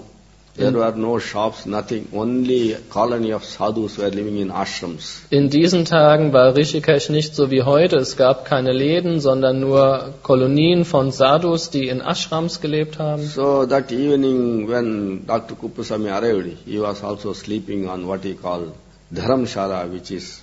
[0.58, 2.08] There were no shops, nothing.
[2.12, 5.20] Only a colony of sadhus were living in ashrams.
[5.30, 7.96] In diesen Tagen war Rishikesh nicht so wie heute.
[7.96, 13.24] Es gab keine Läden, sondern nur Kolonien von Sadhus, die in Ashrams gelebt haben.
[13.24, 15.54] So that evening when Dr.
[15.54, 18.74] Kupaswami arrived, he was also sleeping on what he called
[19.14, 20.42] dharamshala, which is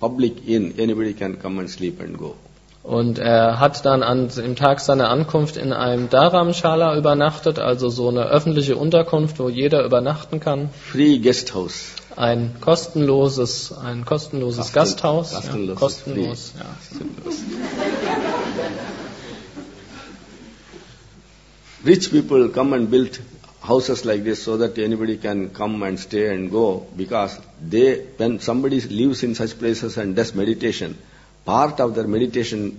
[0.00, 0.74] public inn.
[0.78, 2.36] Anybody can come and sleep and go.
[2.82, 8.08] Und er hat dann an dem Tag seiner Ankunft in einem Dharamshala übernachtet, also so
[8.08, 10.70] eine öffentliche Unterkunft, wo jeder übernachten kann.
[10.90, 11.92] Free guest house.
[12.16, 15.32] Ein kostenloses, ein kostenloses Kosten- Gasthaus.
[15.76, 17.36] kostenlos ja, kostenlos.
[21.84, 23.20] Rich people come and build
[23.62, 28.40] houses like this so that anybody can come and stay and go because they, when
[28.40, 30.96] somebody lives in such places and does meditation,
[31.44, 32.76] part of their meditation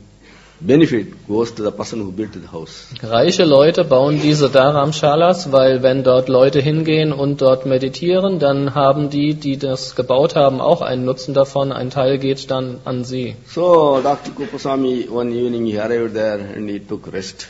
[0.62, 2.88] benefit goes to the person who built the house.
[3.02, 9.10] Reiche Leute bauen diese Dharamshalas, weil wenn dort Leute hingehen und dort meditieren, dann haben
[9.10, 11.72] die, die das gebaut haben, auch einen Nutzen davon.
[11.72, 13.36] Ein Teil geht dann an sie.
[13.48, 14.34] So Dr.
[14.36, 17.48] Kupaswami one evening he arrived there and he took rest.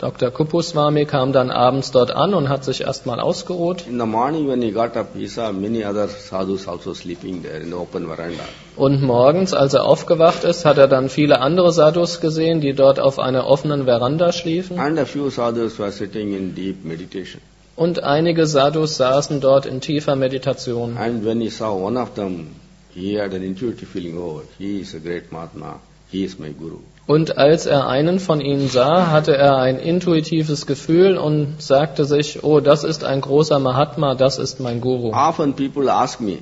[0.00, 0.30] Dr.
[0.30, 3.84] Kupuswami kam dann abends dort an und hat sich erstmal ausgeruht.
[3.88, 7.58] In the morning when he got up, he saw many other sadhus also sleeping there
[7.58, 8.44] in the open veranda.
[8.76, 13.00] Und morgens, als er aufgewacht ist, hat er dann viele andere Sadhus gesehen, die dort
[13.00, 14.78] auf einer offenen Veranda schliefen.
[14.78, 17.42] And a few sadhus were sitting in deep meditation.
[17.74, 20.96] Und einige Sadhus saßen dort in tiefer Meditation.
[20.96, 22.54] And when he saw one of them,
[22.94, 26.78] he had an intuitive feeling, oh, he is a great Mahatma, he is my Guru.
[27.08, 32.44] Und als er einen von ihnen sah, hatte er ein intuitives Gefühl und sagte sich,
[32.44, 35.12] oh, das ist ein großer Mahatma, das ist mein Guru.
[35.14, 36.36] Often people ask me,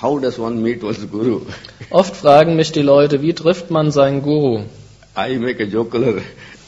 [0.00, 1.40] how does one meet one's Guru?
[1.90, 4.60] Oft fragen mich die Leute, wie trifft man seinen Guru?
[5.18, 6.14] I make a jocular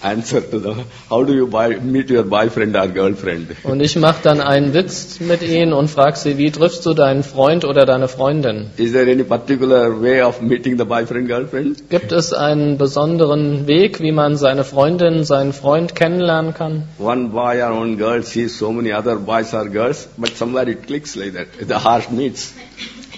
[0.03, 0.85] answer to them.
[1.09, 3.49] How do you buy, meet your boyfriend or girlfriend?
[3.65, 7.23] Und ich mache dann einen Witz mit ihnen und frage sie, wie triffst du deinen
[7.23, 8.71] Freund oder deine Freundin?
[8.77, 11.91] Is there any particular way of meeting the boyfriend, girlfriend?
[11.91, 16.85] Gibt es einen besonderen Weg, wie man seine Freundin, seinen Freund kennenlernen kann?
[16.99, 20.87] One boy or one girl sees so many other boys or girls, but somewhere it
[20.87, 21.47] clicks like that.
[21.67, 22.55] The heart meets.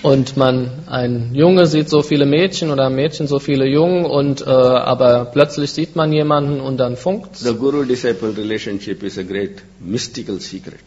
[0.03, 4.43] Und man, ein Junge sieht so viele Mädchen oder ein Mädchen so viele Jungen und
[4.43, 7.41] äh, aber plötzlich sieht man jemanden und dann funkt's.
[7.41, 10.81] The guru-disciple relationship is a great mystical secret.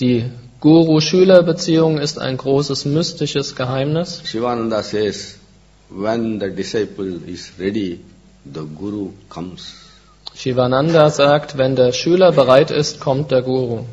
[0.00, 0.24] Die
[0.60, 4.22] Guru-Schüler-Beziehung ist ein großes mystisches Geheimnis.
[4.24, 5.38] Shivananda says,
[5.88, 8.00] when the disciple is ready,
[8.44, 9.74] the guru comes.
[10.34, 13.84] Shivananda sagt, wenn der Schüler bereit ist, kommt der Guru.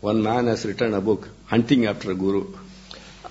[0.00, 2.46] One man has written a book, Hunting After a Guru.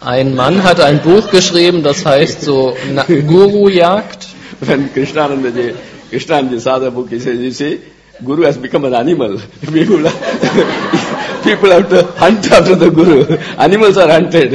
[0.01, 4.27] Ein Mann hat ein Buch geschrieben, das heißt so Na- Guru-Jagd.
[4.61, 5.73] When Krishnananda ji,
[6.09, 7.81] Krishnananda saw the book, he says, you see,
[8.23, 9.39] Guru has become an animal.
[9.61, 9.97] People,
[11.43, 13.25] people have to hunt after the Guru.
[13.57, 14.51] Animals are hunted.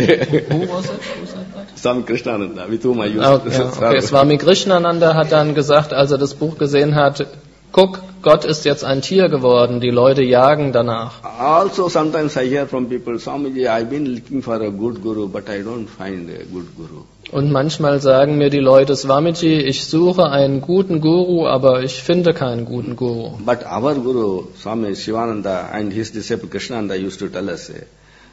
[0.50, 1.02] Who was it?
[1.02, 1.78] Who said that?
[1.78, 6.10] Some Krishnananda, with whom I used Ah, ja, okay, Swami Krishnananda hat dann gesagt, als
[6.10, 7.24] er das Buch gesehen hat,
[7.72, 11.22] guck, Gott ist jetzt ein Tier geworden, die Leute jagen danach.
[11.38, 15.48] Also, sometimes I hear from people, Swamiji, I've been looking for a good guru, but
[15.48, 17.04] I don't find a good guru.
[17.30, 22.34] Und manchmal sagen mir die Leute, Swamiji, ich suche einen guten Guru, aber ich finde
[22.34, 23.38] keinen guten Guru.
[23.44, 27.70] But our guru, Swami Shivananda, and his disciple Krishnananda used to tell us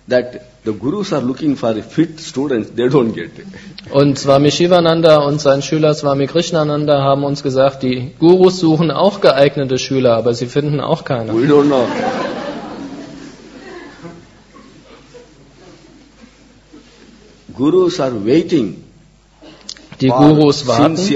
[0.08, 3.48] that the gurus are looking for fit students, they don't get it.
[3.92, 9.22] Und Swami Shivananda und sein Schüler Swami Krishnananda haben uns gesagt, die Gurus suchen auch
[9.22, 11.34] geeignete Schüler, aber sie finden auch keine.
[11.34, 11.86] We don't know.
[17.56, 18.84] Gurus are waiting
[20.04, 20.98] Die Gurus warten.
[20.98, 21.16] Sie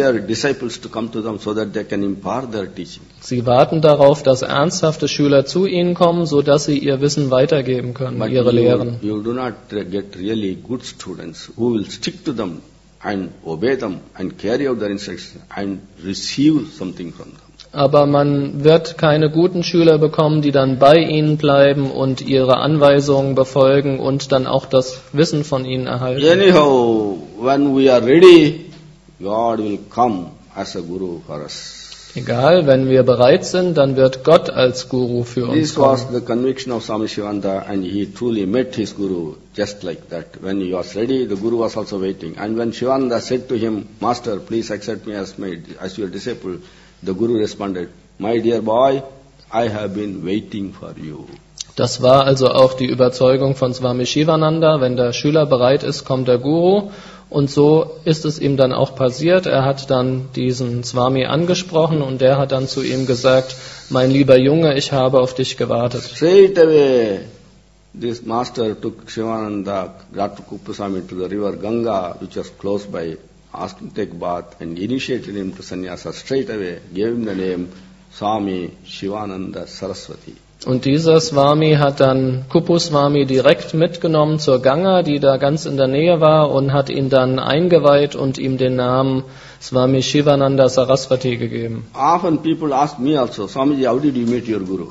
[3.46, 8.18] warten darauf, dass ernsthafte Schüler zu ihnen kommen, so dass sie ihr Wissen weitergeben können,
[8.18, 8.98] But ihre you, Lehren.
[9.02, 12.62] you do not uh, get really good students who will stick to them
[13.02, 17.42] and obey them and carry out their instructions and receive something from them.
[17.74, 23.36] Aber man wird keine guten Schüler bekommen, die dann bei ihnen bleiben und ihre Anweisungen
[23.36, 26.26] befolgen und dann auch das Wissen von ihnen erhalten.
[26.26, 28.67] Anyhow, when we are ready,
[29.20, 31.84] God will come as a guru for us.
[32.16, 36.20] Egal, wenn wir bereit sind, dann wird Gott als Guru für uns This was kommen.
[36.20, 40.42] the conviction of Swami Shivananda and he truly met his guru just like that.
[40.42, 42.38] When he was ready, the guru was also waiting.
[42.38, 46.58] And when Shivananda said to him, Master, please accept me as, my, as your disciple,
[47.04, 49.04] the guru responded, My dear boy,
[49.52, 51.28] I have been waiting for you.
[51.76, 54.82] Das war also auch die Überzeugung von Swami Shivananda.
[54.82, 56.90] Wenn der Schüler bereit ist, kommt der Guru.
[57.30, 59.46] Und so ist es ihm dann auch passiert.
[59.46, 63.56] Er hat dann diesen Swami angesprochen und der hat dann zu ihm gesagt,
[63.90, 66.04] mein lieber Junge, ich habe auf dich gewartet.
[66.04, 67.20] Straight away,
[68.00, 70.44] this master took Shivananda, Dr.
[70.46, 73.18] Kupaswami to the river Ganga, which was close by,
[73.54, 77.36] asked him to take bath and initiated him to sannyasa straight away, gave him the
[77.36, 77.70] name
[78.14, 80.47] Swami Shivananda Saraswati.
[80.68, 85.88] Und dieser Swami hat dann Kupuswami direkt mitgenommen zur Ganga, die da ganz in der
[85.88, 89.24] Nähe war, und hat ihn dann eingeweiht und ihm den Namen
[89.62, 91.86] Swami Shivananda Saraswati gegeben.
[91.94, 94.88] Often people ask me also, Swamiji, how did you meet your guru?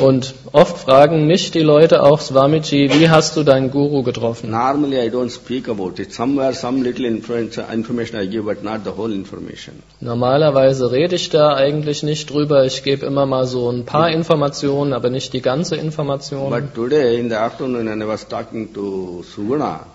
[0.00, 4.50] Und oft fragen mich die Leute auch, Swamiji, wie hast du deinen Guru getroffen?
[4.50, 6.12] Normally I don't speak about it.
[6.12, 9.82] Somewhere some little information I give, but not the whole information.
[10.00, 12.64] Normalerweise rede ich da eigentlich nicht drüber.
[12.64, 16.50] Ich gebe immer mal so ein paar Informationen, aber nicht die ganze Information.
[16.50, 19.86] But today in the afternoon when I was talking to Suguna,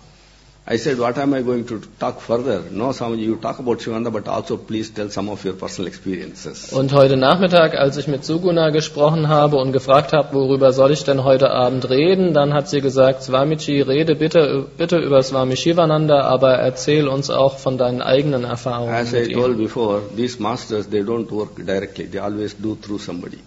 [0.69, 2.61] I said, what am I going to talk further?
[2.71, 6.73] No, Swamiji, you talk about Shivananda, but also please tell some of your personal experiences.
[6.73, 11.05] Und heute Nachmittag, als ich mit Suguna gesprochen habe und gefragt habe, worüber soll ich
[11.05, 16.23] denn heute Abend reden, dann hat sie gesagt, Swamiji, rede bitte, bitte über Swami Shivananda,
[16.23, 19.39] aber erzähl uns auch von deinen eigenen Erfahrungen As I ihm.
[19.39, 22.07] told before, these masters, they don't work directly.
[22.07, 23.37] They always do through somebody.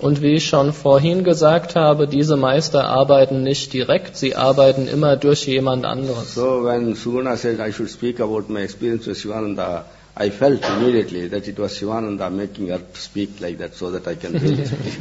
[0.00, 5.16] Und wie ich schon vorhin gesagt habe, diese Meister arbeiten nicht direkt, sie arbeiten immer
[5.16, 6.34] durch jemand anderes.
[6.34, 9.84] So when Suguna said I should speak about my experience with Shivananda,
[10.16, 14.14] I felt immediately that it was Shivananda making her speak like that so that I
[14.14, 15.00] can really speak.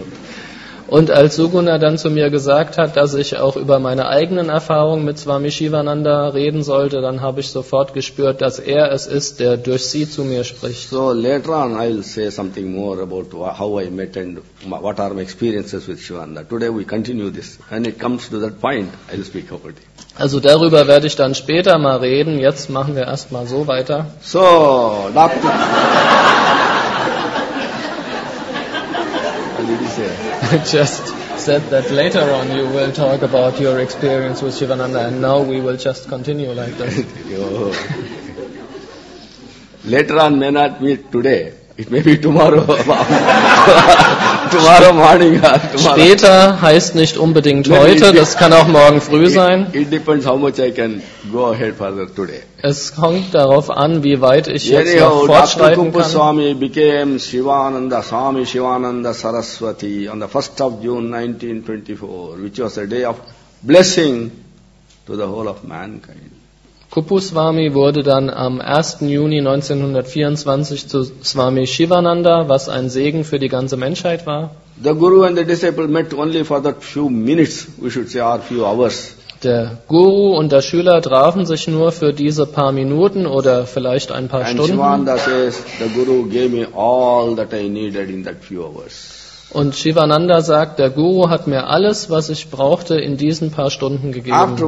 [0.89, 5.05] Und als Suguna dann zu mir gesagt hat, dass ich auch über meine eigenen Erfahrungen
[5.05, 9.57] mit Swami Shivananda reden sollte, dann habe ich sofort gespürt, dass er es ist, der
[9.57, 10.89] durch sie zu mir spricht.
[10.89, 14.99] So later on I will say something more about how I met and wha- what
[14.99, 16.43] are my experiences with Shivananda.
[16.43, 17.59] Today we continue this.
[17.69, 19.77] When it comes to that point, I will speak about it.
[20.17, 22.39] Also darüber werde ich dann später mal reden.
[22.39, 24.07] Jetzt machen wir erstmal so weiter.
[24.21, 24.39] So,
[25.13, 25.29] Dr.
[30.65, 31.05] just
[31.37, 35.61] said that later on you will talk about your experience with Shivananda and now we
[35.61, 37.05] will just continue like this.
[39.85, 41.53] Later on may not be today.
[41.77, 42.65] It may be tomorrow.
[44.49, 45.99] tomorrow morning or tomorrow.
[45.99, 49.67] Später heißt nicht unbedingt heute, das kann auch morgen früh sein.
[49.73, 52.41] It, it depends how much I can go ahead further today.
[52.61, 55.35] Es kommt darauf an, wie weit ich jetzt Anyhow, noch Dr.
[55.35, 55.91] fortschreiten kann.
[55.91, 62.85] Kumpuswamy became Shivananda, Swami Shivananda Saraswati on the 1st of June 1924, which was a
[62.85, 63.15] day of
[63.61, 64.31] blessing
[65.05, 66.38] to the whole of mankind.
[66.91, 69.01] Kupuswami wurde dann am 1.
[69.01, 74.55] Juni 1924 zu Swami Shivananda, was ein Segen für die ganze Menschheit war.
[74.83, 78.39] The Guru and the disciple met only for that few minutes, we should say, or
[78.39, 79.13] few hours.
[79.43, 84.27] Der Guru und der Schüler trafen sich nur für diese paar Minuten oder vielleicht ein
[84.27, 84.73] paar And Stunden.
[84.73, 89.18] Shivananda says, the Guru gave me all that I needed in that few hours.
[89.51, 94.11] Und Shivananda sagt, der Guru hat mir alles, was ich brauchte, in diesen paar Stunden
[94.11, 94.37] gegeben.
[94.37, 94.63] Also.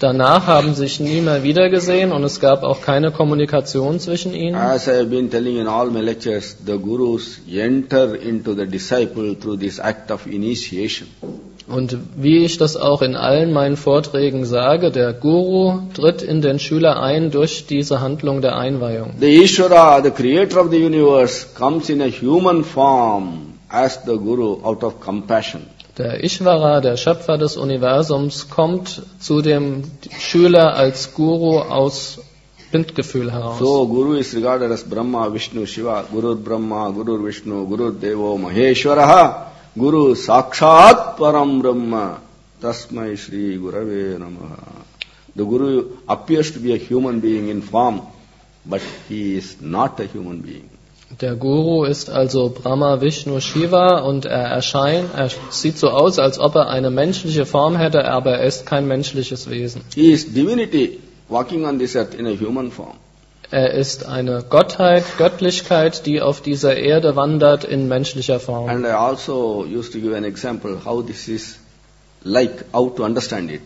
[0.00, 4.56] Danach haben sich nie mehr wiedergesehen und es gab auch keine Kommunikation zwischen ihnen.
[4.56, 9.34] As I have been telling in all my lectures, the Gurus enter into the disciple
[9.34, 11.08] through this act of initiation.
[11.72, 16.58] Und wie ich das auch in allen meinen Vorträgen sage, der Guru tritt in den
[16.58, 19.14] Schüler ein durch diese Handlung der Einweihung.
[19.18, 24.62] The Ishvara, the creator of the universe, comes in a human form as the Guru
[24.62, 25.62] out of compassion.
[25.96, 29.84] Der Ishvara, der Schöpfer des Universums, kommt zu dem
[30.18, 32.18] Schüler als Guru aus
[32.70, 33.58] Mitgefühl heraus.
[33.58, 39.51] So Guru is regarded as Brahma, Vishnu, Shiva, Guru Brahma, Guru Vishnu, Guru Devo Maheshwaraha,
[39.74, 42.20] Guru Sakshat Param Brahma,
[42.60, 44.84] Tasmai Shri Gurave Namaha.
[45.34, 48.02] The Guru appears to be a human being in form,
[48.66, 50.68] but he is not a human being.
[51.20, 56.38] Der Guru ist also Brahma, Vishnu, Shiva und er erscheint, er sieht so aus, als
[56.38, 59.80] ob er eine menschliche Form hätte, aber er ist kein menschliches Wesen.
[59.94, 61.00] He is divinity
[61.30, 62.98] walking on this earth in a human form.
[63.52, 68.70] Er ist eine Gottheit, Göttlichkeit, die auf dieser Erde wandert in menschlicher Form.
[68.70, 71.58] And I also used to give an example how this is
[72.24, 73.60] like, how to understand it.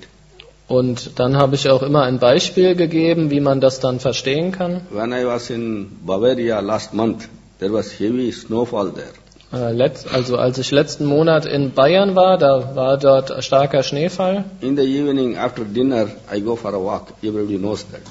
[0.67, 4.81] Und dann habe ich auch immer ein Beispiel gegeben, wie man das dann verstehen kann.
[4.91, 7.29] When I was in Bavaria last month,
[7.61, 9.13] there was heavy snowfall there.
[9.53, 14.47] Äh, also als ich letzten Monat in Bayern war, da war dort starker Schneefall.
[14.61, 17.13] In the evening after dinner, I go for a walk.
[17.23, 18.03] Everybody knows that.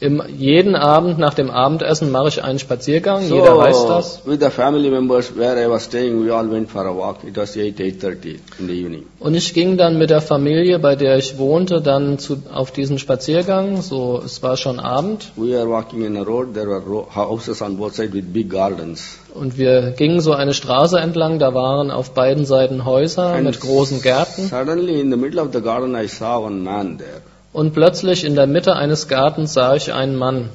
[0.00, 4.20] Jeden Abend nach dem Abendessen mache ich einen Spaziergang, jeder weiß das.
[4.24, 7.24] with the family members where I was staying, we all went for a walk.
[7.24, 9.06] It was 8, 8.30 in the evening.
[9.18, 13.00] Und ich ging dann mit der Familie, bei der ich wohnte, dann zu, auf diesen
[13.00, 13.82] Spaziergang.
[13.82, 15.32] So, es war schon Abend.
[15.34, 16.54] We were walking in a road.
[16.54, 19.18] There were houses on both sides with big gardens.
[19.34, 24.00] Und wir gingen so eine Straße entlang, da waren auf beiden Seiten Häuser mit großen
[24.00, 24.46] Gärten.
[24.46, 27.20] Suddenly in the middle of the garden, I saw one man there.
[27.50, 30.50] Und plötzlich in der Mitte eines Gartens sah ich einen Mann.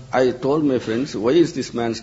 [0.79, 1.15] Friends,
[1.73, 1.95] man?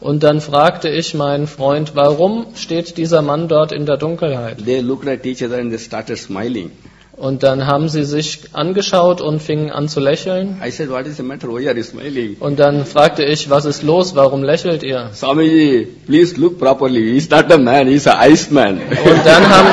[0.00, 4.64] Und dann fragte ich meinen Freund, warum steht dieser Mann dort in der Dunkelheit?
[4.64, 6.70] They looked at each other and they started smiling.
[7.16, 10.60] Und dann haben sie sich angeschaut und fingen an zu lächeln.
[10.64, 11.48] I said, what is the matter?
[11.48, 12.36] Why are you smiling?
[12.40, 14.14] Und dann fragte ich, was ist los?
[14.14, 15.10] Warum lächelt ihr?
[15.14, 17.12] Swamiji, please look properly.
[17.12, 18.78] He's not a man, he's a iceman.
[18.78, 19.68] Und dann haben,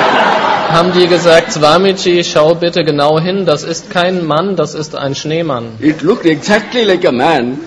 [0.71, 5.15] haben die gesagt, Swamiji, schau bitte genau hin, das ist kein Mann, das ist ein
[5.15, 5.77] Schneemann.
[5.79, 7.57] it looked exactly like a man,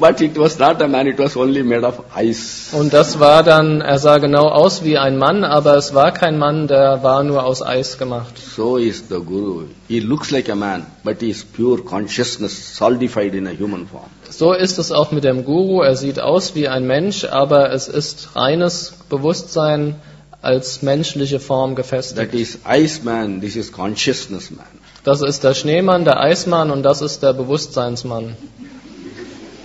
[0.00, 2.70] but it was not a man, it was only made of ice.
[2.72, 6.38] Und das war dann, er sah genau aus wie ein Mann, aber es war kein
[6.38, 8.38] Mann, der war nur aus Eis gemacht.
[8.38, 9.64] So is the Guru.
[9.88, 14.10] He looks like a man, but he is pure consciousness solidified in a human form.
[14.30, 15.82] So ist es auch mit dem Guru.
[15.82, 19.96] Er sieht aus wie ein Mensch, aber es ist reines Bewusstsein
[20.44, 22.30] als menschliche Form gefestigt.
[22.30, 24.66] That is ice man, this is consciousness man.
[25.02, 28.36] Das ist der Schneemann, der Eismann und das ist der Bewusstseinsmann.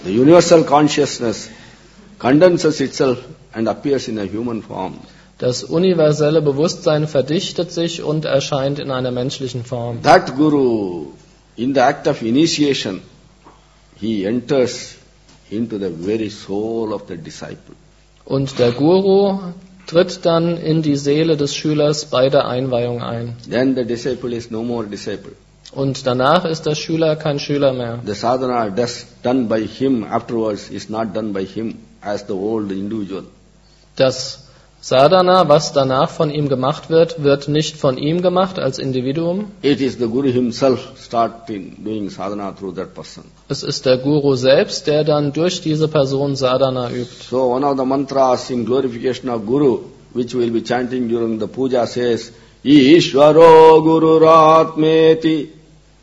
[0.05, 1.49] The universal consciousness
[2.17, 3.19] condenses itself
[3.53, 4.99] and appears in a human form.
[5.37, 10.01] Das universelle Bewusstsein verdichtet sich und erscheint in einer menschlichen Form.
[10.03, 11.13] That Guru,
[11.55, 13.01] in the act of initiation,
[13.95, 14.95] he enters
[15.49, 17.75] into the very soul of the disciple.
[18.25, 19.39] Und der Guru
[19.89, 23.35] tritt dann in die Seele des Schülers bei der Einweihung ein.
[23.49, 25.31] Then the disciple is no more disciple.
[25.71, 27.99] Und danach ist der Schüler kein Schüler mehr.
[28.05, 32.71] The sadhana does, done by him afterwards is not done by him as the old
[32.71, 33.23] individual.
[33.95, 34.48] Das
[34.81, 39.51] Sadhana, was danach von ihm gemacht wird, wird nicht von ihm gemacht als Individuum.
[39.61, 43.25] It is the Guru himself starting doing sadhana through that person.
[43.49, 47.25] Es ist der Guru selbst, der dann durch diese Person Sadhana übt.
[47.29, 49.79] So one of the mantras in glorification of Guru,
[50.13, 52.31] which we will be chanting during the puja says,
[52.63, 55.49] Ishvaro Gururatmeti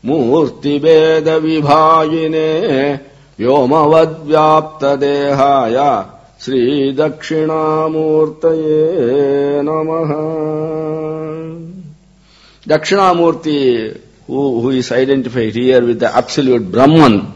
[0.03, 2.99] Murti Veda Vibhagine
[3.39, 11.57] Vyomavad Vyapta Dehaya Sri Dakshinamurtaye Namaha
[12.67, 17.33] Dakshinamurti, who, who is identified here with the absolute Brahman,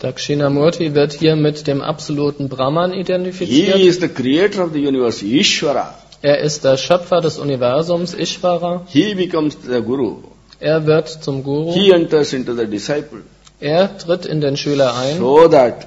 [0.00, 3.76] Dakshinamurti wird hier mit dem absoluten Brahman he identifiziert.
[3.76, 5.94] is the creator of the universe, Ishvara.
[6.22, 8.82] Er ist der Schöpfer des Universums, Ishvara.
[8.88, 10.18] He becomes the Guru.
[10.60, 11.72] Er wird zum Guru.
[11.72, 13.22] He enters into the disciple.
[13.60, 15.18] Er tritt in den Schüler ein.
[15.18, 15.86] So that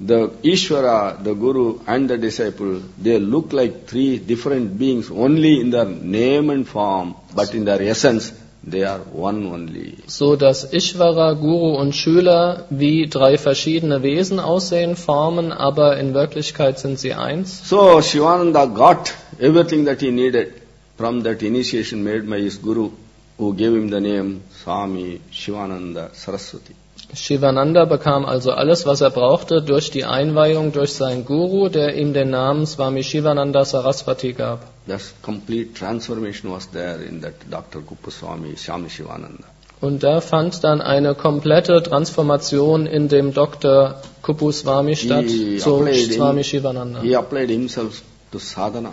[0.00, 5.70] the Ishvara, the Guru and the disciple, they look like three different beings only in
[5.70, 8.32] their name and form, but in their essence,
[8.64, 9.98] they are one only.
[10.06, 16.78] so dass Ishvara, Guru und Schüler wie drei verschiedene Wesen aussehen, formen, aber in Wirklichkeit
[16.78, 17.68] sind sie eins.
[17.68, 20.54] So Shivananda got everything that he needed
[20.96, 22.90] from that initiation made by his Guru,
[23.38, 26.74] who gave him the name Swami Shivananda Saraswati.
[27.14, 32.12] Shivananda bekam also alles, was er brauchte, durch die Einweihung durch seinen Guru, der ihm
[32.12, 34.60] den Namen Swami Shivananda Saraswati gab.
[34.86, 37.82] That complete transformation was there in that Dr.
[37.82, 39.44] Kuppaswamy, Swami Shivananda.
[39.80, 43.96] Und da fand dann eine komplette Transformation in dem Dr.
[44.22, 47.00] Kuppuswami statt, He zum applied, Swami Shivananda.
[47.00, 48.92] he applied himself to sadhana.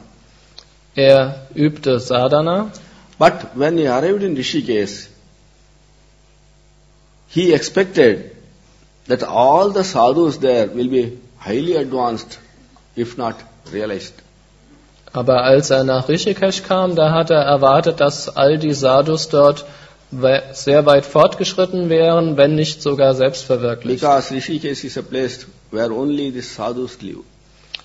[0.95, 2.71] Er übte Sadhana,
[3.19, 5.07] But when he arrived in Rishikesh,
[7.27, 8.35] he expected
[9.07, 12.39] that all the sadhus there will be highly advanced,
[12.95, 13.35] if not
[13.71, 14.13] realized.
[15.13, 19.65] aber als er nach Rishikesh kam, da hat er erwartet, dass all die Sadhus dort
[20.51, 24.01] sehr weit fortgeschritten wären, wenn nicht sogar selbst verwirklicht.
[24.01, 27.23] Because Rishikesh is a place where only the sadhus live.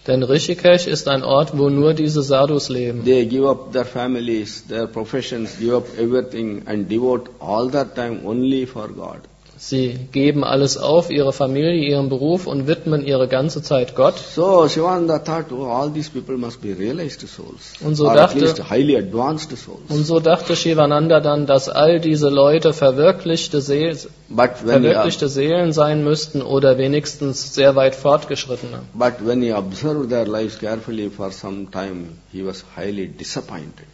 [0.07, 3.05] Denn Rishikesh ist ein Ort, wo nur diese Sadhus leben.
[3.05, 8.27] They give up their families, their professions, give up everything and devote all their time
[8.27, 9.21] only for God.
[9.65, 14.15] Sie geben alles auf, ihre Familie, ihren Beruf und widmen ihre ganze Zeit Gott.
[14.19, 17.75] So Shivananda thought, oh, all these people must be realized souls.
[17.81, 19.89] Und so dachte- highly advanced souls.
[19.89, 23.95] Und so dachte Shivananda dann, dass all diese Leute verwirklichte, See
[24.29, 28.81] But when, he, verwirklichte Seelen sein müssten oder wenigstens sehr weit fortgeschrittene.
[28.95, 33.87] but when he observed their lives carefully for some time, he was highly disappointed.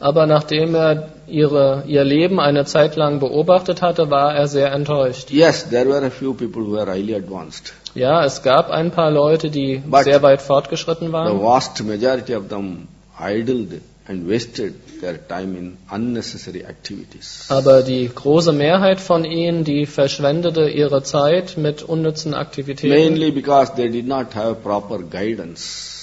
[0.00, 5.30] Aber nachdem er ihre, ihr Leben eine Zeit lang beobachtet hatte, war er sehr enttäuscht.
[5.30, 7.72] Yes, there were a few people who were highly advanced.
[7.94, 12.34] Ja, es gab ein paar Leute, die But- sehr weit fortgeschritten The waren, vast majority
[12.34, 12.88] of them
[13.18, 17.46] idled and wasted their time in unnecessary activities.
[17.48, 22.92] aber die große Mehrheit von ihnen, die verschwendete ihre Zeit mit unnützen Aktivitäten.
[22.94, 25.93] Mainly because they did not have proper guidance.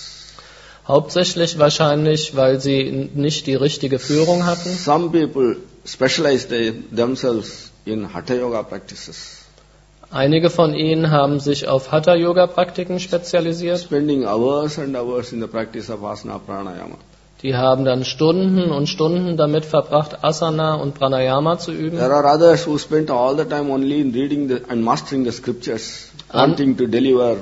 [0.92, 4.72] Hauptsächlich wahrscheinlich, weil sie nicht die richtige Führung hatten.
[4.76, 6.48] Some people specialize
[6.94, 9.42] themselves in Hatha Yoga practices,
[10.12, 13.80] Einige von ihnen haben sich auf Hatha-Yoga-Praktiken spezialisiert.
[13.80, 16.98] spending hours and hours in the practice of asana pranayama.
[17.44, 21.98] Die haben dann Stunden und Stunden damit verbracht, Asana und Pranayama zu üben.
[21.98, 25.32] There are others who spend all the time only in reading the, and mastering the
[25.32, 27.38] scriptures, wanting to deliver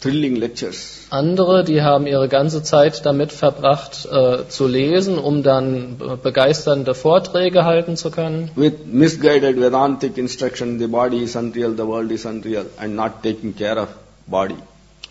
[0.00, 0.97] thrilling lectures.
[1.10, 6.94] Andere, die haben ihre ganze Zeit damit verbracht, äh, zu lesen, um dann be- begeisternde
[6.94, 8.50] Vorträge halten zu können.
[8.56, 13.56] With misguided Vedantic instruction, the body is unreal, the world is unreal, and not taking
[13.56, 13.88] care of
[14.26, 14.56] body.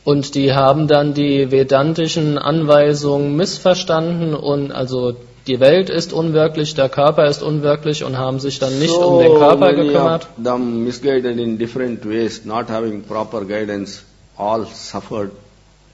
[0.03, 5.15] Und die haben dann die vedantischen Anweisungen missverstanden und also
[5.47, 9.33] die Welt ist unwirklich, der Körper ist unwirklich und haben sich dann nicht um den
[9.33, 10.27] Körper gekümmert.
[10.43, 14.01] them misguided in different ways, not having proper guidance,
[14.37, 15.31] all suffered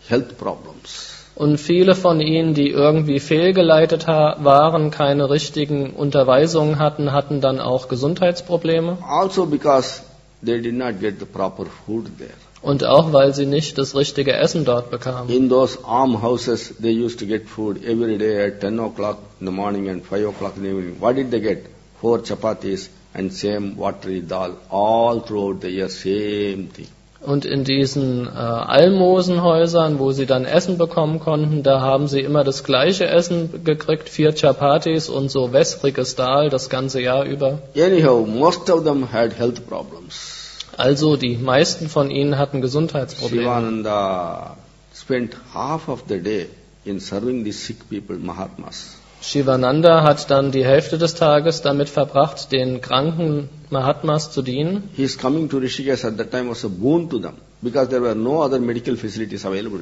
[0.08, 1.10] health problems.
[1.36, 7.88] Und viele von ihnen, die irgendwie fehlgeleitet waren, keine richtigen Unterweisungen hatten, hatten dann auch
[7.88, 8.99] Gesundheitsprobleme.
[9.08, 10.04] Also because
[10.45, 12.34] they did not get the proper food there.
[12.62, 15.30] Und auch weil sie nicht das richtige Essen dort bekamen.
[15.30, 19.51] In those almhouses, they used to get food every day at 10 o'clock in the
[19.51, 20.97] morning and 5 o'clock in the evening.
[21.01, 21.66] What did they get?
[21.99, 26.88] Four chapatis and same watery dal all throughout the year, same thing.
[27.26, 32.44] Und in diesen äh, Almosenhäusern, wo sie dann Essen bekommen konnten, da haben sie immer
[32.44, 37.60] das gleiche Essen gekriegt, vier Chapatis und so wässriges Dahl das ganze Jahr über.
[37.78, 40.60] Anyhow, most of them had health problems.
[40.76, 43.44] Also die meisten von ihnen hatten Gesundheitsprobleme.
[43.44, 44.58] Shivananda
[44.94, 46.48] spent half of the day
[46.84, 48.98] in serving the sick people, Mahatmas.
[49.24, 54.90] Shivananda hat dann die Hälfte des Tages damit verbracht, den kranken Mahatmas zu dienen.
[54.98, 58.16] His coming to Rishikesh at that time was a boon to them because there were
[58.16, 59.80] no other medical facilities available.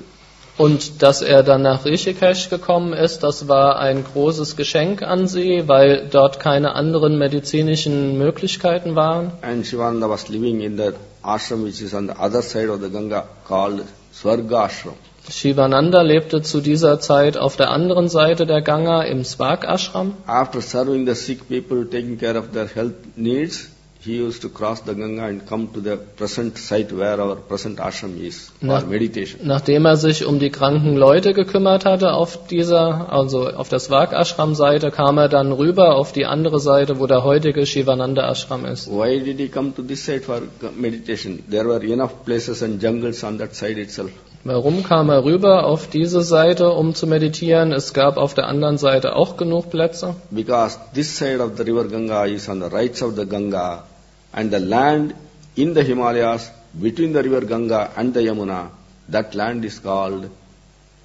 [0.58, 5.64] Und dass er dann nach Rishikesh gekommen ist, das war ein großes Geschenk an sie,
[5.68, 9.32] weil dort keine anderen medizinischen Möglichkeiten waren.
[9.42, 10.92] And Shivananda was living in the
[11.24, 13.84] ashram which is on the other side of the Ganga called
[14.14, 14.94] Swarga Ashram.
[15.30, 20.14] Shivananda lebte zu dieser Zeit auf der anderen Seite der Ganga im Swag Ashram.
[20.26, 23.70] After serving the sick people, taking care of their health needs,
[24.04, 27.80] he used to cross the Ganga and come to the present site where our present
[27.80, 29.42] ashram is for Na- meditation.
[29.44, 34.14] Nachdem er sich um die kranken Leute gekümmert hatte auf dieser, also auf der Swag
[34.14, 38.66] Ashram Seite, kam er dann rüber auf die andere Seite, wo der heutige Shivananda Ashram
[38.66, 38.88] ist.
[38.90, 40.42] Why did he come to this side for
[40.76, 41.44] meditation?
[41.50, 44.10] There were enough places and jungles on that side itself.
[44.44, 47.72] Warum kam er rüber auf diese Seite, um zu meditieren?
[47.72, 50.16] Es gab auf der anderen Seite auch genug Plätze.
[50.32, 53.84] Because this side of the river Ganga is on the right of the Ganga
[54.32, 55.14] and the land
[55.56, 58.70] in the Himalayas between the river Ganga and the Yamuna,
[59.10, 60.30] that land is called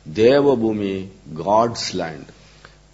[0.08, 2.24] Devabhumi, God's land.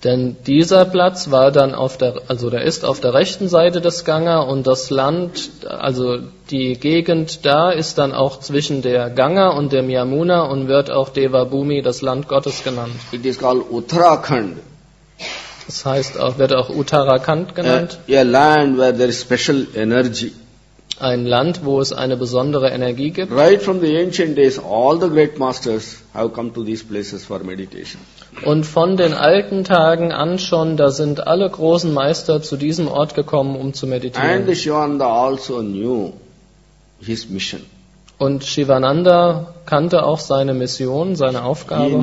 [0.05, 4.05] Denn dieser Platz war dann auf der, also der ist auf der rechten Seite des
[4.05, 6.19] Ganga und das Land, also
[6.51, 11.11] die Gegend da ist dann auch zwischen der Ganga und dem Yamuna und wird auch
[11.11, 12.95] Devabhumi, das Land Gottes genannt.
[13.13, 14.57] It is called Uttarakhand,
[15.67, 17.99] Das heißt auch, wird auch Uttarakhand a, genannt.
[18.11, 20.33] a land where there is special energy.
[20.99, 23.33] Ein Land, wo es eine besondere Energie gibt.
[23.33, 27.39] Right from the ancient days, all the great masters have come to these places for
[27.39, 28.01] meditation.
[28.45, 33.15] Und von den alten Tagen an schon, da sind alle großen Meister zu diesem Ort
[33.15, 34.55] gekommen, um zu And meditieren.
[34.55, 36.13] Shivananda also knew
[37.01, 37.63] his mission.
[38.19, 42.01] Und Shivananda kannte auch seine Mission, seine Aufgabe.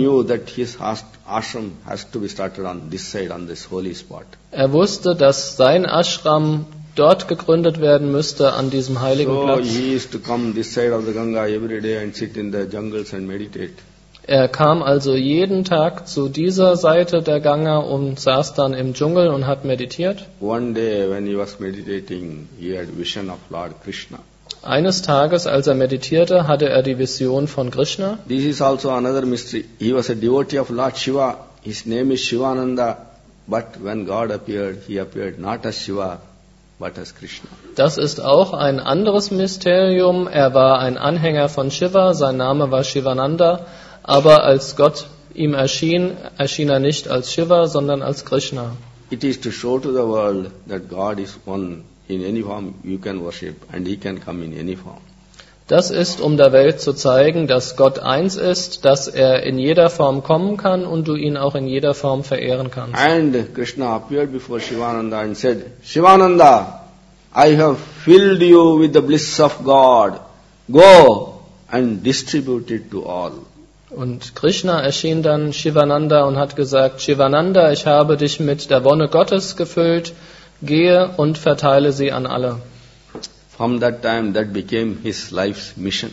[4.51, 6.65] Er wusste, dass sein Ashram
[6.95, 9.67] dort gegründet werden müsste, an diesem heiligen Platz.
[14.30, 19.30] Er kam also jeden Tag zu dieser Seite der Ganga und saß dann im Dschungel
[19.30, 20.23] und hat meditiert.
[20.39, 24.19] One day when he was meditating, he had vision of Lord Krishna.
[24.61, 28.19] Eines Tages, als er meditierte, hatte er die Vision von Krishna.
[28.27, 29.65] This is also another mystery.
[29.80, 31.38] He was a devotee of Lord Shiva.
[31.63, 32.97] His name is Shivananda.
[33.47, 36.19] But when God appeared, he appeared not as Shiva,
[36.77, 37.49] but as Krishna.
[37.75, 40.27] Das ist auch ein anderes Mysterium.
[40.27, 43.65] Er war ein Anhänger von Shiva, sein Name war Shivananda,
[44.04, 48.76] aber als Gott ihm erschien, erschien er nicht als Shiva, sondern als Krishna.
[49.10, 51.84] It is to show to the world that God is one.
[52.08, 55.02] In any form you can worship and he can come in any form.
[55.68, 59.91] Das ist, um der Welt zu zeigen, dass Gott eins ist, dass er in jeder
[59.91, 62.95] Form kommen kann und du ihn auch in jeder Form verehren kannst.
[62.95, 66.86] And Krishna appeared before Shivananda and said, Shivananda,
[67.36, 70.20] I have filled you with the bliss of God.
[70.72, 73.34] Go and distribute it to all.
[73.90, 79.08] Und Krishna erschien dann Shivananda und hat gesagt, Shivananda, ich habe dich mit der Wonne
[79.08, 80.14] Gottes gefüllt,
[80.62, 82.62] gehe und verteile sie an alle.
[83.58, 86.12] From that time, that became his life's mission.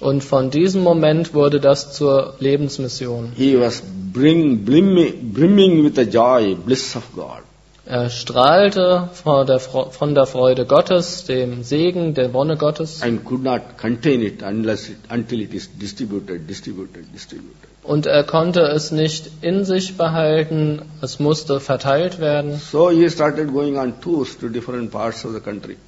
[0.00, 3.32] Und von diesem Moment wurde das zur Lebensmission.
[3.36, 7.42] He was bring, brimming, brimming with the joy, bliss of God.
[7.90, 13.42] Er strahlte von der, von der Freude Gottes, dem Segen, der Wonne Gottes and could
[13.42, 17.56] not contain it unless it, until it is distributed, distributed, distributed.
[17.84, 22.60] und er konnte es nicht in sich behalten, es musste verteilt werden.
[22.60, 25.78] So he started going on tours to different parts of the country.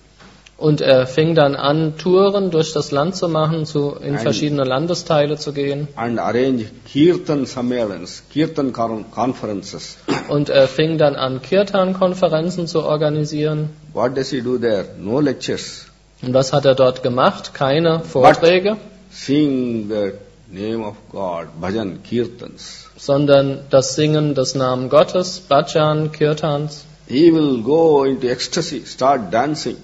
[0.60, 4.64] Und er fing dann an, Touren durch das Land zu machen, zu, in Ein- verschiedene
[4.64, 5.88] Landesteile zu gehen.
[5.96, 9.96] and arrange Kirtan Sammelans, Kirtan con- conferences.
[10.28, 13.70] Und er fing dann an, Kirtan-Konferenzen zu organisieren.
[13.94, 14.84] What does he do there?
[14.98, 15.86] No lectures.
[16.22, 17.54] Und was hat er dort gemacht?
[17.54, 18.76] Keine Vorträge,
[19.10, 20.12] Sing the
[20.52, 22.86] name of God, bhajan, kirtans.
[22.98, 26.84] sondern das Singen des Namen Gottes, Bhajan, Kirtans.
[27.08, 29.76] He will go into ecstasy, start dancing.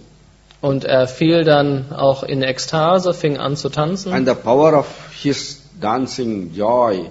[0.60, 4.12] Und er fiel dann auch in Ekstase, fing an zu tanzen.
[4.12, 4.86] And the power of
[5.22, 7.10] his dancing joy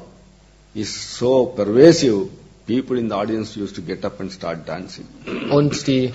[0.73, 2.27] is so pervasive,
[2.67, 5.05] people in the audience used to get up and start dancing.
[5.51, 6.13] Und die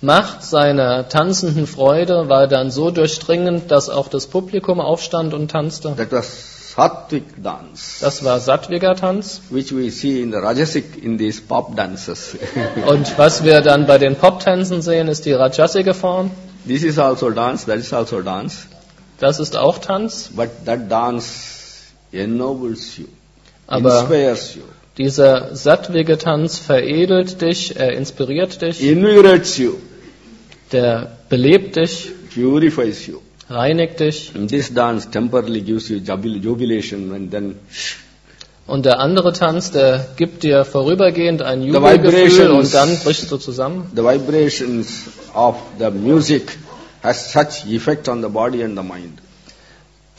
[0.00, 5.94] Macht seiner tanzenden Freude war dann so durchdringend, dass auch das Publikum aufstand und tanzte.
[5.94, 9.42] That was Sattvic dance, Das war Sattviger Tanz.
[9.50, 12.36] which we see in the Rajasic in these pop dances.
[12.86, 16.30] Und was wir dann bei den Poptänzen sehen, ist die Rajasige Form.
[16.66, 18.66] This is also dance, that is also dance,
[19.18, 20.30] Das ist auch Tanz.
[20.34, 23.06] but that dance ennobles you,
[23.66, 24.62] Aber inspires you,
[24.98, 29.74] dieser sattwige Tanz veredelt dich, er inspiriert dich, invigorates you,
[30.72, 33.20] der belebt dich, purifies you.
[33.48, 34.32] reinigt dich.
[34.34, 37.56] And this dance temporarily gives you jubilation and then
[38.70, 43.90] Und der andere Tanz, der gibt dir vorübergehend ein Jubelgefühl und dann brichst du zusammen.
[43.96, 46.56] the vibrations of the music
[47.02, 49.18] has such effect on the body and the mind.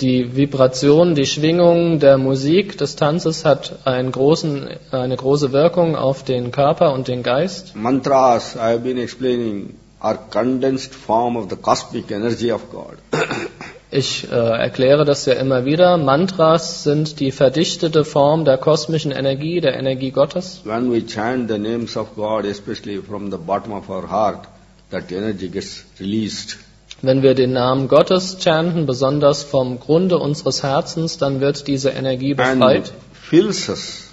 [0.02, 6.24] Die Vibration, die Schwingung der Musik, des Tanzes hat einen großen, eine große Wirkung auf
[6.26, 7.74] den Körper und den Geist.
[7.78, 12.98] Mantras, I have been explaining, are condensed form of the cosmic energy of God.
[13.94, 15.98] Ich äh, erkläre das ja immer wieder.
[15.98, 20.62] Mantras sind die verdichtete Form der kosmischen Energie, der Energie Gottes.
[20.64, 24.48] when we chant the names of God, especially from the bottom of our heart,
[24.92, 26.58] that energy gets released.
[27.02, 32.36] Wenn wir den Namen Gottes chanten, besonders vom Grunde unseres Herzens, dann wird diese Energie
[32.38, 34.04] And befreit fills us.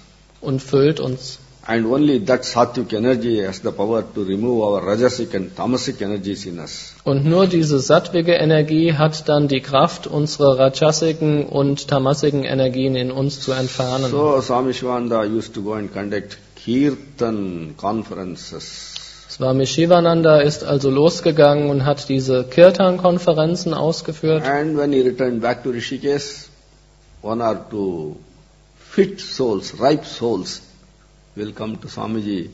[0.41, 1.39] und füllt uns.
[1.69, 6.47] And only that sattvic energy has the power to remove our rajasic and tamasic energies
[6.47, 6.95] in us.
[7.03, 13.11] Und nur diese sattwige Energie hat dann die Kraft, unsere rajasigen und tamasigen Energien in
[13.11, 14.09] uns zu entfernen.
[14.09, 18.95] So Swami Shivananda used to go and conduct kirtan conferences.
[19.29, 24.43] Swami Shivananda ist also losgegangen und hat diese Kirtan-Konferenzen ausgeführt.
[24.43, 26.47] And when he returned back to Rishikesh,
[27.21, 28.15] one or two
[28.75, 30.63] fit souls, ripe souls,
[31.39, 32.49] will come to Swamiji.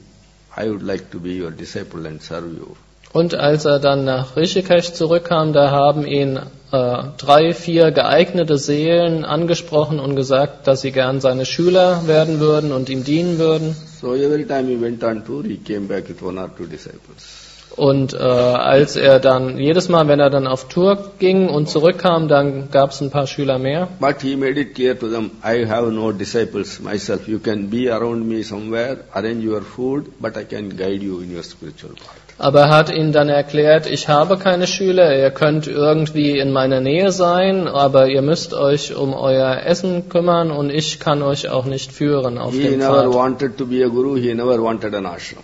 [0.56, 2.76] I would like to be your disciple and serve you.
[3.12, 9.24] Und als er dann nach Rishikesh zurückkam, da haben ihn äh, drei, vier geeignete Seelen
[9.24, 13.74] angesprochen und gesagt, dass sie gern seine Schüler werden würden und ihm dienen würden.
[14.02, 17.45] So every time he went on tour, he came back with one or two disciples.
[17.78, 22.28] Und äh, als er dann, jedes Mal, wenn er dann auf Tour ging und zurückkam,
[22.30, 23.90] dann gab es ein paar Schüler mehr.
[24.00, 27.28] But he made it clear to them, I have no disciples myself.
[27.28, 31.36] You can be around me somewhere, arrange your food, but I can guide you in
[31.36, 32.22] your spiritual path.
[32.38, 36.82] Aber er hat ihnen dann erklärt, ich habe keine Schüler, ihr könnt irgendwie in meiner
[36.82, 41.64] Nähe sein, aber ihr müsst euch um euer Essen kümmern und ich kann euch auch
[41.66, 43.14] nicht führen auf He dem never Pfad.
[43.14, 45.44] wanted to be a guru, he never wanted an ashram.